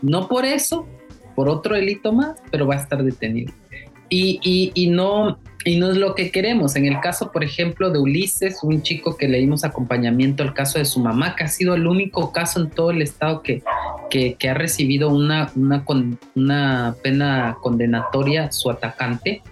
No 0.00 0.28
por 0.28 0.44
eso, 0.44 0.86
por 1.34 1.48
otro 1.48 1.74
delito 1.74 2.12
más, 2.12 2.40
pero 2.50 2.66
va 2.66 2.74
a 2.74 2.78
estar 2.78 3.02
detenido. 3.02 3.52
Y, 4.08 4.38
y, 4.42 4.70
y, 4.74 4.88
no, 4.88 5.38
y 5.64 5.78
no 5.78 5.90
es 5.90 5.96
lo 5.96 6.14
que 6.14 6.30
queremos. 6.30 6.76
En 6.76 6.86
el 6.86 7.00
caso, 7.00 7.32
por 7.32 7.42
ejemplo, 7.42 7.90
de 7.90 7.98
Ulises, 7.98 8.62
un 8.62 8.82
chico 8.82 9.16
que 9.16 9.28
leímos 9.28 9.64
acompañamiento 9.64 10.42
al 10.42 10.54
caso 10.54 10.78
de 10.78 10.84
su 10.84 11.00
mamá, 11.00 11.34
que 11.36 11.44
ha 11.44 11.48
sido 11.48 11.74
el 11.74 11.86
único 11.86 12.32
caso 12.32 12.60
en 12.60 12.70
todo 12.70 12.90
el 12.90 13.02
estado 13.02 13.42
que, 13.42 13.62
que, 14.10 14.48
ha 14.48 14.54
recibido 14.54 15.08
una, 15.08 15.50
una, 15.56 15.84
una, 16.36 16.94
pena 17.02 17.56
condenatoria, 17.60 18.52
su 18.52 18.70
atacante, 18.70 19.42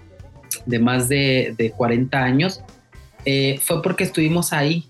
de 0.66 0.78
más 0.78 1.08
de, 1.08 1.54
de 1.56 1.70
40 1.72 2.22
años, 2.22 2.62
eh, 3.24 3.58
fue 3.60 3.82
porque 3.82 4.04
estuvimos 4.04 4.52
ahí, 4.52 4.84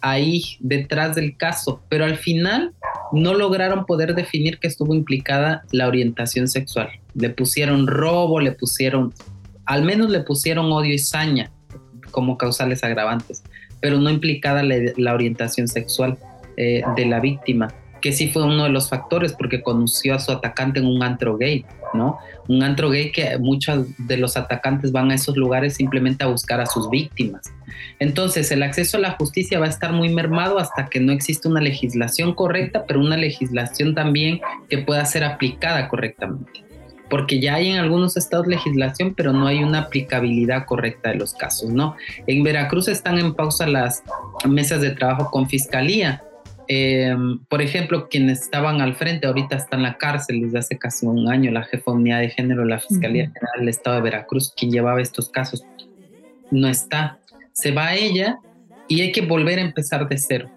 ahí 0.00 0.42
detrás 0.60 1.16
del 1.16 1.36
caso, 1.36 1.82
pero 1.88 2.04
al 2.04 2.16
final 2.16 2.72
no 3.12 3.34
lograron 3.34 3.84
poder 3.86 4.14
definir 4.14 4.58
que 4.58 4.68
estuvo 4.68 4.94
implicada 4.94 5.62
la 5.72 5.86
orientación 5.86 6.48
sexual. 6.48 6.88
Le 7.14 7.30
pusieron 7.30 7.86
robo, 7.86 8.40
le 8.40 8.52
pusieron 8.52 9.12
al 9.66 9.82
menos 9.82 10.10
le 10.10 10.20
pusieron 10.20 10.72
odio 10.72 10.92
y 10.94 10.98
saña 10.98 11.50
como 12.10 12.36
causales 12.36 12.84
agravantes, 12.84 13.42
pero 13.80 13.98
no 13.98 14.10
implicada 14.10 14.62
la, 14.62 15.14
orientación 15.14 15.66
sexual 15.66 16.18
eh, 16.56 16.82
de 16.96 17.06
la 17.06 17.20
víctima, 17.20 17.68
que 18.02 18.12
sí 18.12 18.28
fue 18.28 18.42
uno 18.42 18.64
de 18.64 18.70
los 18.70 18.90
factores 18.90 19.32
porque 19.32 19.62
conoció 19.62 20.14
a 20.14 20.18
su 20.18 20.32
atacante 20.32 20.80
en 20.80 20.86
un 20.86 21.02
antro 21.02 21.38
gay, 21.38 21.64
¿no? 21.94 22.18
Un 22.48 22.62
antro 22.62 22.90
gay 22.90 23.12
que 23.12 23.38
muchos 23.38 23.86
de 23.96 24.18
los 24.18 24.36
atacantes 24.36 24.92
van 24.92 25.10
a 25.10 25.14
esos 25.14 25.36
lugares 25.36 25.74
simplemente 25.74 26.24
a 26.24 26.26
buscar 26.26 26.60
a 26.60 26.66
sus 26.66 26.90
víctimas. 26.90 27.50
Entonces, 27.98 28.50
el 28.50 28.62
acceso 28.62 28.98
a 28.98 29.00
la 29.00 29.12
justicia 29.12 29.58
va 29.58 29.66
a 29.66 29.70
estar 29.70 29.92
muy 29.92 30.10
mermado 30.10 30.58
hasta 30.58 30.86
que 30.86 31.00
no 31.00 31.12
exista 31.12 31.48
una 31.48 31.60
legislación 31.60 32.34
correcta, 32.34 32.84
pero 32.86 33.00
una 33.00 33.16
legislación 33.16 33.94
también 33.94 34.40
que 34.68 34.78
pueda 34.78 35.04
ser 35.06 35.24
aplicada 35.24 35.88
correctamente 35.88 36.62
porque 37.12 37.40
ya 37.40 37.56
hay 37.56 37.68
en 37.68 37.76
algunos 37.76 38.16
estados 38.16 38.46
legislación, 38.46 39.12
pero 39.14 39.34
no 39.34 39.46
hay 39.46 39.62
una 39.62 39.80
aplicabilidad 39.80 40.64
correcta 40.64 41.10
de 41.10 41.16
los 41.16 41.34
casos, 41.34 41.68
¿no? 41.68 41.94
En 42.26 42.42
Veracruz 42.42 42.88
están 42.88 43.18
en 43.18 43.34
pausa 43.34 43.66
las 43.66 44.02
mesas 44.48 44.80
de 44.80 44.92
trabajo 44.92 45.30
con 45.30 45.46
fiscalía. 45.46 46.22
Eh, 46.74 47.14
por 47.50 47.60
ejemplo, 47.60 48.08
quienes 48.08 48.40
estaban 48.40 48.80
al 48.80 48.94
frente 48.94 49.26
ahorita 49.26 49.56
están 49.56 49.80
en 49.80 49.84
la 49.84 49.98
cárcel 49.98 50.40
desde 50.40 50.58
hace 50.58 50.78
casi 50.78 51.04
un 51.04 51.28
año, 51.28 51.50
la 51.50 51.64
jefa 51.64 51.90
de 51.90 51.96
unidad 51.98 52.20
de 52.20 52.30
género 52.30 52.64
la 52.64 52.80
Fiscalía 52.80 53.26
General 53.26 53.58
del 53.58 53.68
Estado 53.68 53.96
de 53.96 54.02
Veracruz, 54.02 54.54
quien 54.56 54.72
llevaba 54.72 55.02
estos 55.02 55.28
casos, 55.28 55.62
no 56.50 56.68
está. 56.68 57.18
Se 57.52 57.72
va 57.72 57.94
ella 57.94 58.38
y 58.88 59.02
hay 59.02 59.12
que 59.12 59.20
volver 59.20 59.58
a 59.58 59.62
empezar 59.62 60.08
de 60.08 60.16
cero, 60.16 60.50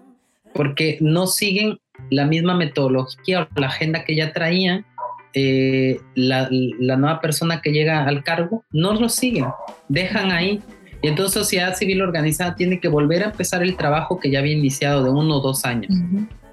porque 0.54 0.96
no 1.02 1.26
siguen 1.26 1.78
la 2.08 2.24
misma 2.24 2.56
metodología 2.56 3.42
o 3.42 3.60
la 3.60 3.66
agenda 3.66 4.02
que 4.02 4.16
ya 4.16 4.32
traían 4.32 4.86
eh, 5.34 6.00
la, 6.14 6.48
nueva 6.48 7.20
persona 7.20 7.60
que 7.60 7.72
llega 7.72 8.06
al 8.06 8.24
cargo 8.24 8.64
no 8.70 8.94
lo 8.94 9.10
siguen, 9.10 9.44
dejan 9.90 10.30
ahí. 10.30 10.62
Y 11.06 11.08
entonces 11.08 11.34
sociedad 11.34 11.76
civil 11.76 12.02
organizada 12.02 12.56
tiene 12.56 12.80
que 12.80 12.88
volver 12.88 13.22
a 13.22 13.26
empezar 13.26 13.62
el 13.62 13.76
trabajo 13.76 14.18
que 14.18 14.28
ya 14.28 14.40
había 14.40 14.54
iniciado 14.54 15.04
de 15.04 15.10
uno 15.10 15.36
o 15.36 15.40
dos 15.40 15.64
años. 15.64 15.94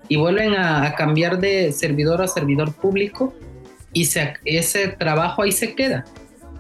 Y 0.08 0.16
vuelven 0.16 0.54
a, 0.54 0.94
cambiar 0.94 1.40
de 1.40 1.72
servidor 1.72 2.22
a 2.22 2.28
servidor 2.28 2.72
público 2.72 3.34
y 3.94 4.04
ese 4.04 4.90
trabajo 5.00 5.42
ahí 5.42 5.52
se 5.52 5.74
queda. 5.74 6.06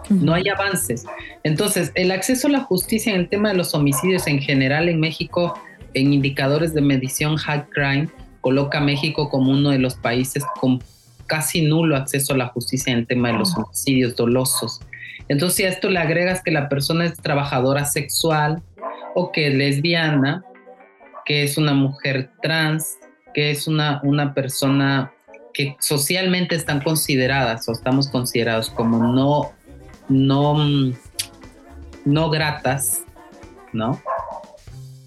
No 0.10 0.34
hay 0.34 0.50
avances. 0.50 1.06
Entonces, 1.44 1.92
el 1.94 2.10
acceso 2.10 2.48
a 2.48 2.50
la 2.52 2.62
justicia 2.62 3.14
en 3.14 3.20
el 3.20 3.30
tema 3.30 3.50
de 3.50 3.58
los 3.58 3.76
homicidios 3.76 4.26
en 4.26 4.40
general 4.40 4.90
en 4.90 5.00
México, 5.00 5.54
en 5.94 6.14
indicadores 6.14 6.74
de 6.74 6.82
medición 6.82 7.36
high 7.36 7.66
crime, 7.70 8.10
coloca 8.42 8.80
a 8.80 8.82
México 8.82 9.30
como 9.30 9.52
uno 9.52 9.70
de 9.70 9.78
los 9.78 9.94
países 9.94 10.44
con 10.60 10.82
casi 11.28 11.62
nulo 11.62 11.96
acceso 11.96 12.34
a 12.34 12.38
la 12.38 12.48
justicia 12.48 12.92
en 12.92 12.98
el 12.98 13.06
tema 13.06 13.28
de 13.28 13.38
los 13.38 13.56
homicidios 13.56 14.16
dolosos. 14.16 14.82
Entonces, 15.28 15.56
si 15.56 15.64
a 15.64 15.70
esto 15.70 15.90
le 15.90 16.00
agregas 16.00 16.42
que 16.44 16.52
la 16.52 16.70
persona 16.70 17.06
es 17.06 17.18
trabajadora 17.18 17.86
sexual 17.86 18.62
o 19.16 19.32
que 19.32 19.48
es 19.48 19.54
lesbiana, 19.54 20.44
que 21.26 21.44
es 21.44 21.58
una 21.58 21.74
mujer 21.74 22.32
trans, 22.42 22.98
que 23.34 23.52
es 23.52 23.68
una, 23.68 24.02
una 24.04 24.34
persona 24.34 25.12
que 25.54 25.76
socialmente 25.80 26.56
están 26.56 26.82
consideradas 26.82 27.68
o 27.70 27.72
estamos 27.72 28.08
considerados 28.08 28.70
como 28.70 29.00
no, 29.14 29.52
no, 30.10 30.56
no 32.06 32.30
gratas, 32.30 33.04
¿no? 33.72 34.02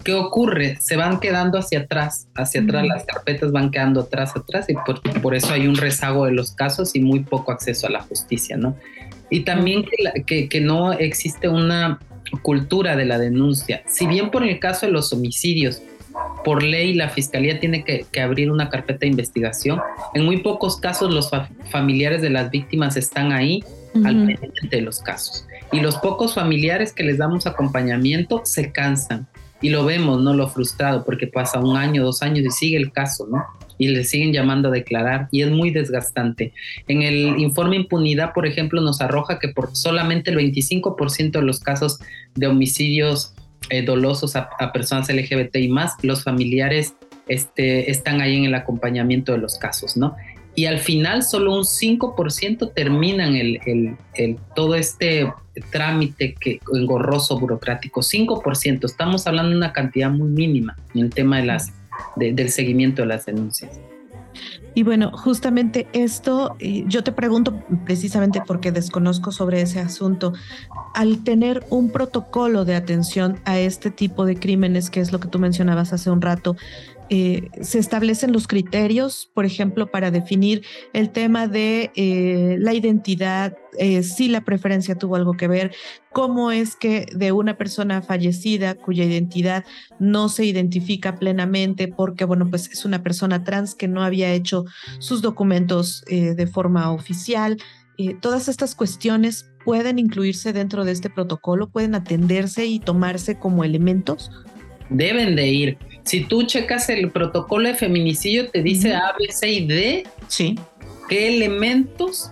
¿qué 0.07 0.13
ocurre? 0.13 0.77
Se 0.79 0.95
van 0.95 1.19
quedando 1.19 1.59
hacia 1.59 1.79
atrás, 1.79 2.29
hacia 2.33 2.61
atrás, 2.61 2.87
las 2.87 3.03
carpetas 3.03 3.51
van 3.51 3.71
quedando 3.71 3.99
atrás, 3.99 4.37
atrás, 4.37 4.65
y 4.69 4.73
por, 5.21 5.35
eso 5.35 5.51
hay 5.51 5.67
un 5.67 5.75
rezago 5.75 6.23
de 6.23 6.31
los 6.31 6.51
casos 6.53 6.95
y 6.95 7.01
muy 7.01 7.25
poco 7.25 7.51
acceso 7.51 7.87
a 7.87 7.89
la 7.89 8.01
justicia, 8.01 8.55
¿no? 8.55 8.77
Y 9.29 9.41
también 9.41 9.85
que, 10.25 10.47
que, 10.47 10.61
no 10.61 10.93
existe 10.93 11.49
una 11.49 11.99
cultura 12.41 12.95
de 12.95 13.05
la 13.05 13.19
denuncia. 13.19 13.83
Si 13.87 14.07
bien 14.07 14.31
por 14.31 14.43
el 14.43 14.59
caso 14.59 14.85
de 14.85 14.91
los 14.91 15.11
homicidios, 15.11 15.81
por 16.43 16.63
ley 16.63 16.93
la 16.93 17.09
fiscalía 17.09 17.59
tiene 17.59 17.83
que, 17.83 18.05
abrir 18.21 18.51
una 18.51 18.69
carpeta 18.69 18.99
de 19.01 19.07
investigación, 19.07 19.79
en 20.13 20.25
muy 20.25 20.37
pocos 20.37 20.77
casos 20.77 21.13
los 21.13 21.29
familiares 21.69 22.21
de 22.21 22.29
las 22.29 22.49
víctimas 22.49 22.97
están 22.97 23.31
ahí 23.31 23.63
al 23.95 24.25
pendiente 24.25 24.77
de 24.77 24.81
los 24.81 24.99
casos. 25.01 25.45
Y 25.71 25.81
los 25.81 25.97
pocos 25.97 26.35
familiares 26.35 26.93
que 26.93 27.03
les 27.03 27.17
damos 27.17 27.47
acompañamiento 27.47 28.41
se 28.45 28.71
cansan 28.71 29.27
y 29.61 29.69
lo 29.69 29.85
vemos, 29.85 30.21
¿no? 30.21 30.33
Lo 30.33 30.47
frustrado, 30.49 31.03
porque 31.03 31.27
pasa 31.27 31.59
un 31.59 31.77
año, 31.77 32.03
dos 32.03 32.21
años 32.21 32.45
y 32.45 32.51
sigue 32.51 32.77
el 32.77 32.91
caso, 32.91 33.27
¿no? 33.29 33.43
Y 33.77 33.89
le 33.89 34.03
siguen 34.03 34.33
llamando 34.33 34.69
a 34.69 34.71
declarar 34.71 35.27
y 35.31 35.41
es 35.41 35.51
muy 35.51 35.71
desgastante. 35.71 36.53
En 36.87 37.01
el 37.01 37.39
informe 37.39 37.75
impunidad, 37.75 38.33
por 38.33 38.45
ejemplo, 38.45 38.81
nos 38.81 39.01
arroja 39.01 39.39
que 39.39 39.49
por 39.49 39.75
solamente 39.75 40.31
el 40.31 40.37
25% 40.37 41.31
de 41.31 41.41
los 41.41 41.59
casos 41.59 41.99
de 42.35 42.47
homicidios 42.47 43.33
eh, 43.69 43.83
dolosos 43.83 44.35
a, 44.35 44.49
personas 44.71 45.09
LGBT 45.09 45.55
y 45.57 45.67
más, 45.67 45.93
los 46.01 46.23
familiares 46.23 46.95
este, 47.27 47.91
están 47.91 48.21
ahí 48.21 48.37
en 48.37 48.45
el 48.45 48.55
acompañamiento 48.55 49.33
de 49.33 49.39
los 49.39 49.57
casos, 49.57 49.97
¿no? 49.97 50.15
Y 50.57 50.65
al 50.65 50.79
final 50.79 51.21
solo 51.21 51.53
un 51.53 51.65
5% 51.65 52.73
terminan 52.73 53.35
el, 53.35 53.59
el, 54.15 54.39
todo 54.55 54.73
este 54.73 55.31
trámite 55.71 56.33
que, 56.33 56.59
engorroso 56.73 57.39
burocrático, 57.39 58.01
5%, 58.01 58.83
estamos 58.83 59.27
hablando 59.27 59.51
de 59.51 59.57
una 59.57 59.71
cantidad 59.71 60.09
muy 60.09 60.29
mínima 60.29 60.75
en 60.95 61.01
el 61.01 61.09
tema 61.11 61.37
de 61.37 61.45
las, 61.45 61.73
del 62.15 62.49
seguimiento 62.49 63.03
de 63.03 63.07
las 63.07 63.27
denuncias. 63.27 63.79
Y 64.73 64.81
bueno, 64.83 65.11
justamente 65.11 65.87
esto, 65.93 66.55
yo 66.59 67.03
te 67.03 67.11
pregunto 67.11 67.63
precisamente 67.85 68.41
porque 68.45 68.71
desconozco 68.71 69.31
sobre 69.31 69.61
ese 69.61 69.79
asunto, 69.79 70.33
al 70.93 71.23
tener 71.23 71.65
un 71.69 71.91
protocolo 71.91 72.65
de 72.65 72.75
atención 72.75 73.39
a 73.45 73.59
este 73.59 73.91
tipo 73.91 74.25
de 74.25 74.35
crímenes, 74.35 74.89
que 74.89 75.01
es 75.01 75.11
lo 75.11 75.19
que 75.19 75.27
tú 75.27 75.39
mencionabas 75.39 75.93
hace 75.93 76.09
un 76.09 76.21
rato, 76.21 76.55
eh, 77.09 77.49
se 77.61 77.79
establecen 77.79 78.33
los 78.33 78.47
criterios, 78.47 79.29
por 79.33 79.45
ejemplo, 79.45 79.87
para 79.87 80.11
definir 80.11 80.63
el 80.93 81.11
tema 81.11 81.47
de 81.47 81.91
eh, 81.95 82.57
la 82.59 82.73
identidad, 82.73 83.55
eh, 83.79 84.03
si 84.03 84.27
la 84.27 84.41
preferencia 84.41 84.95
tuvo 84.95 85.15
algo 85.15 85.33
que 85.33 85.47
ver, 85.47 85.73
cómo 86.11 86.51
es 86.51 86.75
que 86.75 87.05
de 87.15 87.31
una 87.31 87.57
persona 87.57 88.01
fallecida 88.01 88.75
cuya 88.75 89.05
identidad 89.05 89.63
no 89.99 90.29
se 90.29 90.45
identifica 90.45 91.15
plenamente 91.15 91.87
porque, 91.87 92.25
bueno, 92.25 92.49
pues 92.49 92.69
es 92.71 92.83
una 92.83 93.03
persona 93.03 93.43
trans 93.43 93.75
que 93.75 93.87
no 93.87 94.03
había 94.03 94.33
hecho 94.33 94.65
sus 94.99 95.21
documentos 95.21 96.03
de 96.07 96.47
forma 96.47 96.91
oficial. 96.91 97.57
todas 98.21 98.47
estas 98.47 98.75
cuestiones 98.75 99.49
pueden 99.63 99.99
incluirse 99.99 100.53
dentro 100.53 100.85
de 100.85 100.91
este 100.91 101.09
protocolo, 101.09 101.69
pueden 101.69 101.93
atenderse 101.93 102.65
y 102.65 102.79
tomarse 102.79 103.37
como 103.37 103.63
elementos. 103.63 104.31
Deben 104.89 105.35
de 105.35 105.47
ir 105.47 105.77
si 106.07 106.23
tú 106.23 106.43
checas 106.43 106.89
el 106.89 107.11
protocolo 107.11 107.67
de 107.67 107.75
feminicidio, 107.75 108.49
te 108.49 108.63
dice 108.63 108.93
A, 108.93 109.13
B, 109.19 109.31
C 109.31 109.51
y 109.51 109.67
D. 109.67 110.07
Sí. 110.27 110.57
¿Qué 111.09 111.35
elementos 111.35 112.31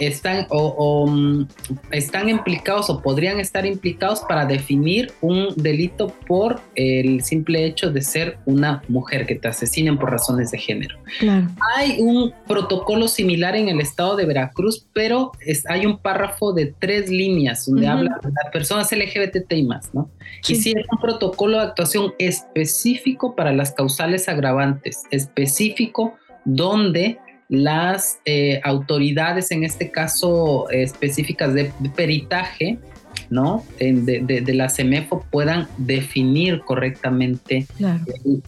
están 0.00 0.46
o, 0.50 1.06
mm, 1.06 1.46
están 1.90 2.28
implicados 2.28 2.90
o 2.90 3.00
podrían 3.02 3.40
estar 3.40 3.66
implicados 3.66 4.20
para 4.28 4.46
definir 4.46 5.12
un 5.20 5.48
delito 5.56 6.08
por 6.26 6.60
el 6.74 7.22
simple 7.22 7.64
hecho 7.64 7.90
de 7.90 8.02
ser 8.02 8.38
una 8.46 8.82
mujer 8.88 9.26
que 9.26 9.34
te 9.34 9.48
asesinen 9.48 9.98
por 9.98 10.10
razones 10.10 10.50
de 10.50 10.58
género. 10.58 10.96
Hay 11.76 12.00
un 12.00 12.32
protocolo 12.46 13.08
similar 13.08 13.56
en 13.56 13.68
el 13.68 13.80
estado 13.80 14.16
de 14.16 14.26
Veracruz, 14.26 14.86
pero 14.92 15.32
hay 15.68 15.86
un 15.86 15.98
párrafo 15.98 16.52
de 16.52 16.74
tres 16.78 17.10
líneas 17.10 17.66
donde 17.66 17.86
habla 17.86 18.18
de 18.22 18.30
las 18.30 18.52
personas 18.52 18.90
LGBT 18.92 19.52
y 19.52 19.62
más, 19.62 19.92
¿no? 19.94 20.10
Y 20.46 20.54
sí 20.54 20.72
es 20.76 20.86
un 20.90 20.98
protocolo 20.98 21.58
de 21.58 21.64
actuación 21.64 22.14
específico 22.18 23.34
para 23.34 23.52
las 23.52 23.72
causales 23.72 24.28
agravantes, 24.28 25.02
específico 25.10 26.14
donde 26.44 27.18
las 27.48 28.18
eh, 28.24 28.60
autoridades, 28.62 29.50
en 29.50 29.64
este 29.64 29.90
caso 29.90 30.68
específicas 30.70 31.54
de, 31.54 31.72
peritaje, 31.96 32.78
¿no? 33.30 33.64
De, 33.78 34.54
la 34.54 34.68
CEMEFO 34.68 35.24
puedan 35.30 35.66
definir 35.78 36.60
correctamente 36.60 37.66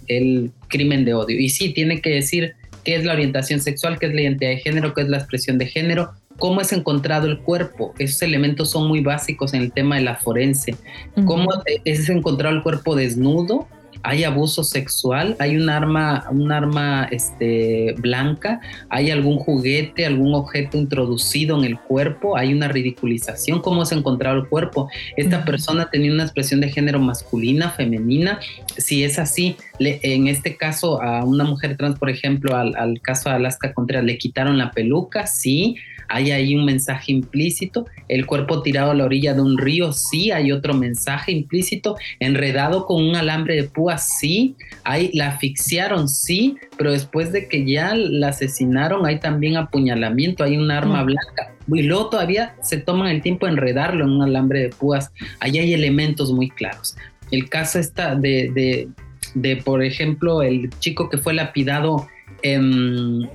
el, 0.06 0.52
crimen 0.68 1.04
de 1.04 1.14
odio. 1.14 1.38
Y 1.38 1.48
sí, 1.48 1.72
tiene 1.72 2.00
que 2.00 2.10
decir 2.10 2.54
qué 2.84 2.96
es 2.96 3.04
la 3.04 3.14
orientación 3.14 3.60
sexual, 3.60 3.98
qué 3.98 4.06
es 4.06 4.14
la 4.14 4.22
identidad 4.22 4.50
de 4.50 4.58
género, 4.58 4.94
qué 4.94 5.02
es 5.02 5.08
la 5.08 5.16
expresión 5.16 5.58
de 5.58 5.66
género, 5.66 6.12
cómo 6.38 6.60
es 6.60 6.72
encontrado 6.72 7.26
el 7.26 7.38
cuerpo. 7.38 7.94
Esos 7.98 8.22
elementos 8.22 8.70
son 8.70 8.86
muy 8.86 9.00
básicos 9.00 9.54
en 9.54 9.62
el 9.62 9.72
tema 9.72 9.96
de 9.96 10.02
la 10.02 10.16
forense. 10.16 10.76
¿Cómo 11.24 11.50
es 11.84 12.08
encontrado 12.08 12.54
el 12.54 12.62
cuerpo 12.62 12.94
desnudo? 12.94 13.66
Hay 14.02 14.24
abuso 14.24 14.64
sexual, 14.64 15.36
hay 15.38 15.56
un 15.56 15.68
arma, 15.68 16.26
un 16.30 16.50
arma 16.52 17.08
este, 17.10 17.94
blanca, 17.98 18.60
hay 18.88 19.10
algún 19.10 19.38
juguete, 19.38 20.06
algún 20.06 20.34
objeto 20.34 20.78
introducido 20.78 21.58
en 21.58 21.64
el 21.64 21.78
cuerpo, 21.78 22.36
hay 22.36 22.52
una 22.52 22.68
ridiculización, 22.68 23.60
cómo 23.60 23.84
se 23.84 23.94
ha 23.94 23.98
encontrado 23.98 24.36
el 24.36 24.48
cuerpo. 24.48 24.88
Esta 25.16 25.44
persona 25.44 25.90
tenía 25.90 26.12
una 26.12 26.24
expresión 26.24 26.60
de 26.60 26.70
género 26.70 26.98
masculina, 26.98 27.70
femenina, 27.70 28.40
si 28.76 29.04
es 29.04 29.18
así, 29.18 29.56
en 29.78 30.28
este 30.28 30.56
caso 30.56 31.02
a 31.02 31.24
una 31.24 31.44
mujer 31.44 31.76
trans, 31.76 31.98
por 31.98 32.10
ejemplo, 32.10 32.56
al, 32.56 32.74
al 32.76 33.00
caso 33.00 33.28
de 33.28 33.36
Alaska 33.36 33.72
Contreras, 33.72 34.04
le 34.04 34.18
quitaron 34.18 34.58
la 34.58 34.70
peluca, 34.70 35.26
sí, 35.26 35.76
hay 36.10 36.32
ahí 36.32 36.56
un 36.56 36.64
mensaje 36.64 37.12
implícito, 37.12 37.86
el 38.08 38.26
cuerpo 38.26 38.62
tirado 38.62 38.90
a 38.90 38.94
la 38.94 39.04
orilla 39.04 39.32
de 39.32 39.40
un 39.40 39.56
río, 39.56 39.92
sí, 39.92 40.32
hay 40.32 40.50
otro 40.50 40.74
mensaje 40.74 41.30
implícito, 41.30 41.96
enredado 42.18 42.84
con 42.84 43.02
un 43.02 43.14
alambre 43.14 43.54
de 43.54 43.64
púas, 43.64 44.18
sí, 44.18 44.56
hay, 44.82 45.12
la 45.14 45.28
asfixiaron, 45.28 46.08
sí, 46.08 46.56
pero 46.76 46.90
después 46.90 47.30
de 47.32 47.46
que 47.46 47.64
ya 47.64 47.94
la 47.94 48.28
asesinaron 48.28 49.06
hay 49.06 49.20
también 49.20 49.56
apuñalamiento, 49.56 50.42
hay 50.42 50.56
un 50.56 50.70
arma 50.70 51.02
mm. 51.02 51.06
blanca. 51.06 51.54
Y 51.72 51.82
luego 51.82 52.10
todavía 52.10 52.56
se 52.62 52.78
toman 52.78 53.08
el 53.08 53.22
tiempo 53.22 53.46
de 53.46 53.52
enredarlo 53.52 54.04
en 54.04 54.10
un 54.10 54.22
alambre 54.22 54.62
de 54.62 54.68
púas. 54.70 55.12
Ahí 55.38 55.58
hay 55.58 55.72
elementos 55.72 56.32
muy 56.32 56.50
claros. 56.50 56.96
El 57.30 57.48
caso 57.48 57.78
está 57.78 58.16
de, 58.16 58.50
de, 58.52 58.88
de 59.34 59.56
por 59.56 59.84
ejemplo, 59.84 60.42
el 60.42 60.70
chico 60.80 61.08
que 61.08 61.18
fue 61.18 61.32
lapidado 61.32 62.08
en, 62.42 63.30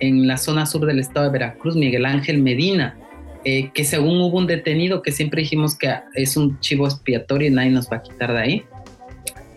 en 0.00 0.26
la 0.26 0.36
zona 0.36 0.66
sur 0.66 0.86
del 0.86 0.98
estado 0.98 1.26
de 1.26 1.32
Veracruz, 1.32 1.76
Miguel 1.76 2.06
Ángel 2.06 2.42
Medina, 2.42 2.96
eh, 3.44 3.70
que 3.74 3.84
según 3.84 4.20
hubo 4.20 4.38
un 4.38 4.46
detenido 4.46 5.02
que 5.02 5.12
siempre 5.12 5.42
dijimos 5.42 5.76
que 5.76 5.94
es 6.14 6.36
un 6.36 6.58
chivo 6.60 6.86
expiatorio 6.86 7.48
y 7.48 7.50
nadie 7.50 7.70
nos 7.70 7.90
va 7.90 7.98
a 7.98 8.02
quitar 8.02 8.32
de 8.32 8.38
ahí. 8.38 8.64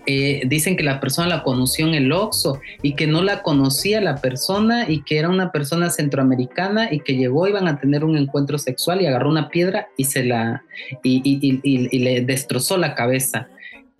Eh, 0.09 0.43
dicen 0.45 0.77
que 0.77 0.83
la 0.83 1.01
persona 1.01 1.27
la 1.27 1.43
conoció 1.43 1.85
en 1.85 1.93
el 1.93 2.11
Oxxo 2.13 2.61
y 2.81 2.95
que 2.95 3.07
no 3.07 3.21
la 3.21 3.41
conocía 3.41 3.99
la 3.99 4.15
persona 4.15 4.89
y 4.89 5.03
que 5.03 5.19
era 5.19 5.27
una 5.27 5.51
persona 5.51 5.89
centroamericana 5.89 6.93
y 6.93 7.01
que 7.01 7.17
llegó, 7.17 7.45
iban 7.45 7.67
a 7.67 7.77
tener 7.77 8.05
un 8.05 8.15
encuentro 8.15 8.57
sexual 8.57 9.01
y 9.01 9.05
agarró 9.05 9.29
una 9.29 9.49
piedra 9.49 9.89
y 9.97 10.05
se 10.05 10.23
la 10.23 10.63
y, 11.03 11.99
le 11.99 12.21
destrozó 12.21 12.77
la 12.77 12.95
cabeza. 12.95 13.49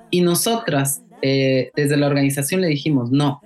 Y 0.10 0.22
nosotras 0.22 1.02
eh, 1.22 1.72
desde 1.76 1.98
la 1.98 2.08
organización 2.08 2.62
le 2.62 2.68
dijimos, 2.68 3.12
no, 3.12 3.42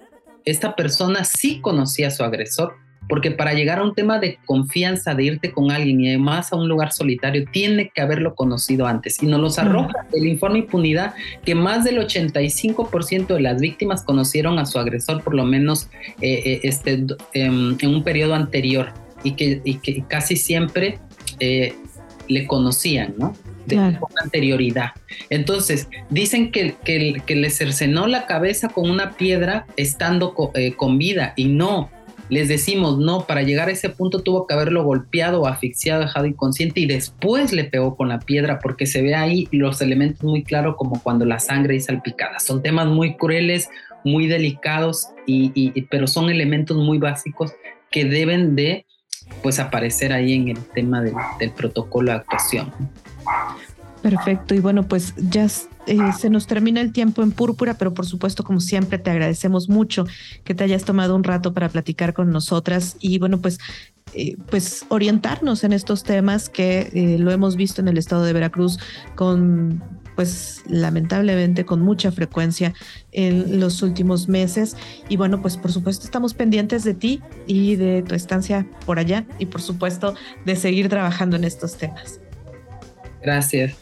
esta 0.46 0.76
persona 0.76 1.24
sí 1.24 1.60
conocía 1.62 2.08
a 2.08 2.12
su 2.12 2.24
agresor, 2.24 2.74
porque 3.10 3.32
para 3.32 3.54
llegar 3.54 3.80
a 3.80 3.84
un 3.84 3.94
tema 3.94 4.20
de 4.20 4.38
confianza, 4.46 5.14
de 5.14 5.26
irte 5.26 5.52
con 5.52 5.70
alguien 5.70 6.00
y 6.00 6.10
además 6.10 6.54
a 6.54 6.56
un 6.56 6.70
lugar 6.70 6.94
solitario, 6.94 7.44
tiene 7.52 7.92
que 7.94 8.02
haberlo 8.02 8.36
conocido 8.36 8.88
antes. 8.88 9.22
Y 9.22 9.26
nos 9.26 9.42
los 9.42 9.60
arroja 9.60 10.06
el 10.14 10.26
informe 10.28 10.60
impunidad 10.60 11.14
que 11.44 11.54
más 11.54 11.84
del 11.84 11.98
85% 11.98 13.28
de 13.28 13.42
las 13.42 13.60
víctimas 13.60 14.04
conocieron 14.04 14.60
a 14.60 14.66
su 14.66 14.80
agresor 14.80 15.24
por 15.24 15.36
lo 15.36 15.44
menos 15.44 15.90
eh, 16.22 16.42
eh, 16.46 16.60
este, 16.64 17.06
em, 17.34 17.78
en 17.82 17.90
un 17.90 18.04
periodo 18.04 18.34
anterior 18.34 18.94
y 19.24 19.34
que, 19.34 19.62
que 19.62 20.04
casi 20.08 20.38
siempre 20.38 21.00
eh, 21.40 21.76
le 22.28 22.48
conocían, 22.48 23.16
¿no? 23.18 23.34
De 23.66 23.98
anterioridad. 24.22 24.92
Entonces, 25.30 25.88
dicen 26.10 26.52
que, 26.52 26.76
que, 26.84 27.36
le 27.36 27.50
cercenó 27.50 28.08
la 28.08 28.26
cabeza 28.26 28.70
con 28.70 28.90
una 28.90 29.12
piedra 29.12 29.66
estando 29.78 30.34
eh, 30.54 30.74
con 30.74 30.98
vida 30.98 31.34
y 31.36 31.46
no. 31.46 31.90
Les 32.30 32.48
decimos, 32.48 32.98
no, 32.98 33.26
para 33.28 33.42
llegar 33.42 33.68
a 33.68 33.74
ese 33.74 33.90
punto 33.90 34.22
tuvo 34.22 34.48
que 34.48 34.54
haberlo 34.54 34.86
golpeado 34.86 35.46
asfixiado, 35.48 36.00
dejado 36.00 36.26
inconsciente 36.26 36.80
y 36.80 36.86
después 36.86 37.52
le 37.52 37.66
pegó 37.66 37.98
con 37.98 38.08
la 38.08 38.20
piedra 38.20 38.60
porque 38.60 38.86
se 38.86 39.02
ve 39.02 39.16
ahí 39.16 39.50
los 39.52 39.82
elementos 39.82 40.24
muy 40.24 40.42
claros 40.44 40.76
como 40.78 41.04
cuando 41.04 41.26
la 41.26 41.40
sangre 41.40 41.76
es 41.76 41.86
salpicada. 41.86 42.40
Son 42.40 42.64
temas 42.64 42.88
muy 42.88 43.18
crueles, 43.18 43.70
muy 44.06 44.28
delicados, 44.28 45.10
y, 45.28 45.82
pero 45.90 46.08
son 46.08 46.30
elementos 46.30 46.78
muy 46.78 46.98
básicos 47.00 47.52
que 47.92 48.06
deben 48.06 48.56
de 48.56 48.86
pues 49.44 49.60
aparecer 49.60 50.14
ahí 50.14 50.34
en 50.34 50.50
el 50.50 50.66
tema 50.70 51.02
del 51.02 51.52
protocolo 51.52 52.12
de 52.12 52.18
actuación. 52.18 52.72
Perfecto. 54.02 54.56
Y 54.56 54.60
bueno, 54.60 54.88
pues 54.88 55.14
ya 55.18 55.46
eh, 55.86 55.98
se 56.18 56.30
nos 56.30 56.48
termina 56.48 56.82
el 56.82 56.92
tiempo 56.92 57.22
en 57.22 57.32
púrpura, 57.32 57.76
pero 57.76 57.94
por 57.94 58.06
supuesto, 58.06 58.44
como 58.44 58.60
siempre, 58.60 58.98
te 58.98 59.12
agradecemos 59.12 59.70
mucho 59.70 60.06
que 60.44 60.56
te 60.56 60.64
hayas 60.64 60.84
tomado 60.84 61.16
un 61.16 61.24
rato 61.24 61.54
para 61.54 61.70
platicar 61.70 62.14
con 62.14 62.32
nosotras 62.32 62.98
y 63.00 63.20
bueno, 63.20 63.40
pues, 63.40 63.60
eh, 64.14 64.38
pues 64.50 64.86
orientarnos 64.90 65.64
en 65.64 65.74
estos 65.74 66.04
temas 66.04 66.50
que 66.50 66.90
eh, 66.94 67.18
lo 67.20 67.32
hemos 67.32 67.56
visto 67.56 67.82
en 67.82 67.88
el 67.88 67.98
estado 67.98 68.24
de 68.24 68.34
Veracruz 68.34 68.78
con 69.16 69.82
pues 70.16 70.64
lamentablemente 70.68 71.66
con 71.66 71.82
mucha 71.82 72.12
frecuencia 72.12 72.74
en 73.14 73.62
los 73.62 73.82
últimos 73.82 74.28
meses. 74.28 74.76
Y 75.08 75.16
bueno, 75.16 75.42
pues 75.42 75.56
por 75.56 75.72
supuesto 75.72 76.06
estamos 76.06 76.34
pendientes 76.34 76.84
de 76.84 76.94
ti 76.94 77.22
y 77.48 77.78
de 77.78 78.04
tu 78.04 78.14
estancia 78.14 78.68
por 78.86 79.00
allá 79.00 79.26
y 79.40 79.46
por 79.46 79.62
supuesto 79.62 80.14
de 80.46 80.58
seguir 80.58 80.90
trabajando 80.90 81.38
en 81.38 81.46
estos 81.46 81.78
temas. 81.78 82.20
Gracias. 83.22 83.76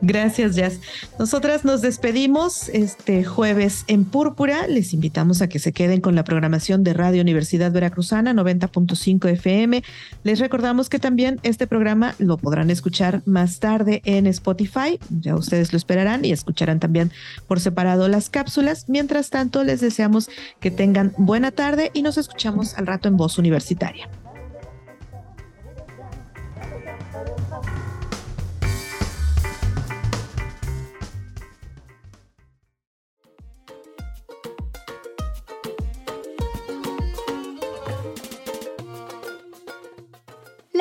Gracias, 0.00 0.56
Jazz. 0.56 0.80
Nosotras 1.18 1.64
nos 1.64 1.80
despedimos 1.80 2.68
este 2.68 3.24
jueves 3.24 3.84
en 3.86 4.04
Púrpura. 4.04 4.66
Les 4.66 4.92
invitamos 4.92 5.42
a 5.42 5.48
que 5.48 5.58
se 5.58 5.72
queden 5.72 6.00
con 6.00 6.14
la 6.14 6.24
programación 6.24 6.84
de 6.84 6.92
Radio 6.92 7.22
Universidad 7.22 7.72
Veracruzana 7.72 8.34
90.5 8.34 9.28
FM. 9.30 9.82
Les 10.24 10.38
recordamos 10.38 10.88
que 10.88 10.98
también 10.98 11.40
este 11.42 11.66
programa 11.66 12.14
lo 12.18 12.36
podrán 12.36 12.70
escuchar 12.70 13.22
más 13.24 13.58
tarde 13.60 14.02
en 14.04 14.26
Spotify. 14.26 14.98
Ya 15.08 15.34
ustedes 15.34 15.72
lo 15.72 15.76
esperarán 15.76 16.24
y 16.24 16.32
escucharán 16.32 16.80
también 16.80 17.10
por 17.46 17.60
separado 17.60 18.08
las 18.08 18.28
cápsulas. 18.28 18.88
Mientras 18.88 19.30
tanto, 19.30 19.64
les 19.64 19.80
deseamos 19.80 20.28
que 20.60 20.70
tengan 20.70 21.12
buena 21.16 21.50
tarde 21.50 21.90
y 21.94 22.02
nos 22.02 22.18
escuchamos 22.18 22.74
al 22.76 22.86
rato 22.86 23.08
en 23.08 23.16
Voz 23.16 23.38
Universitaria. 23.38 24.08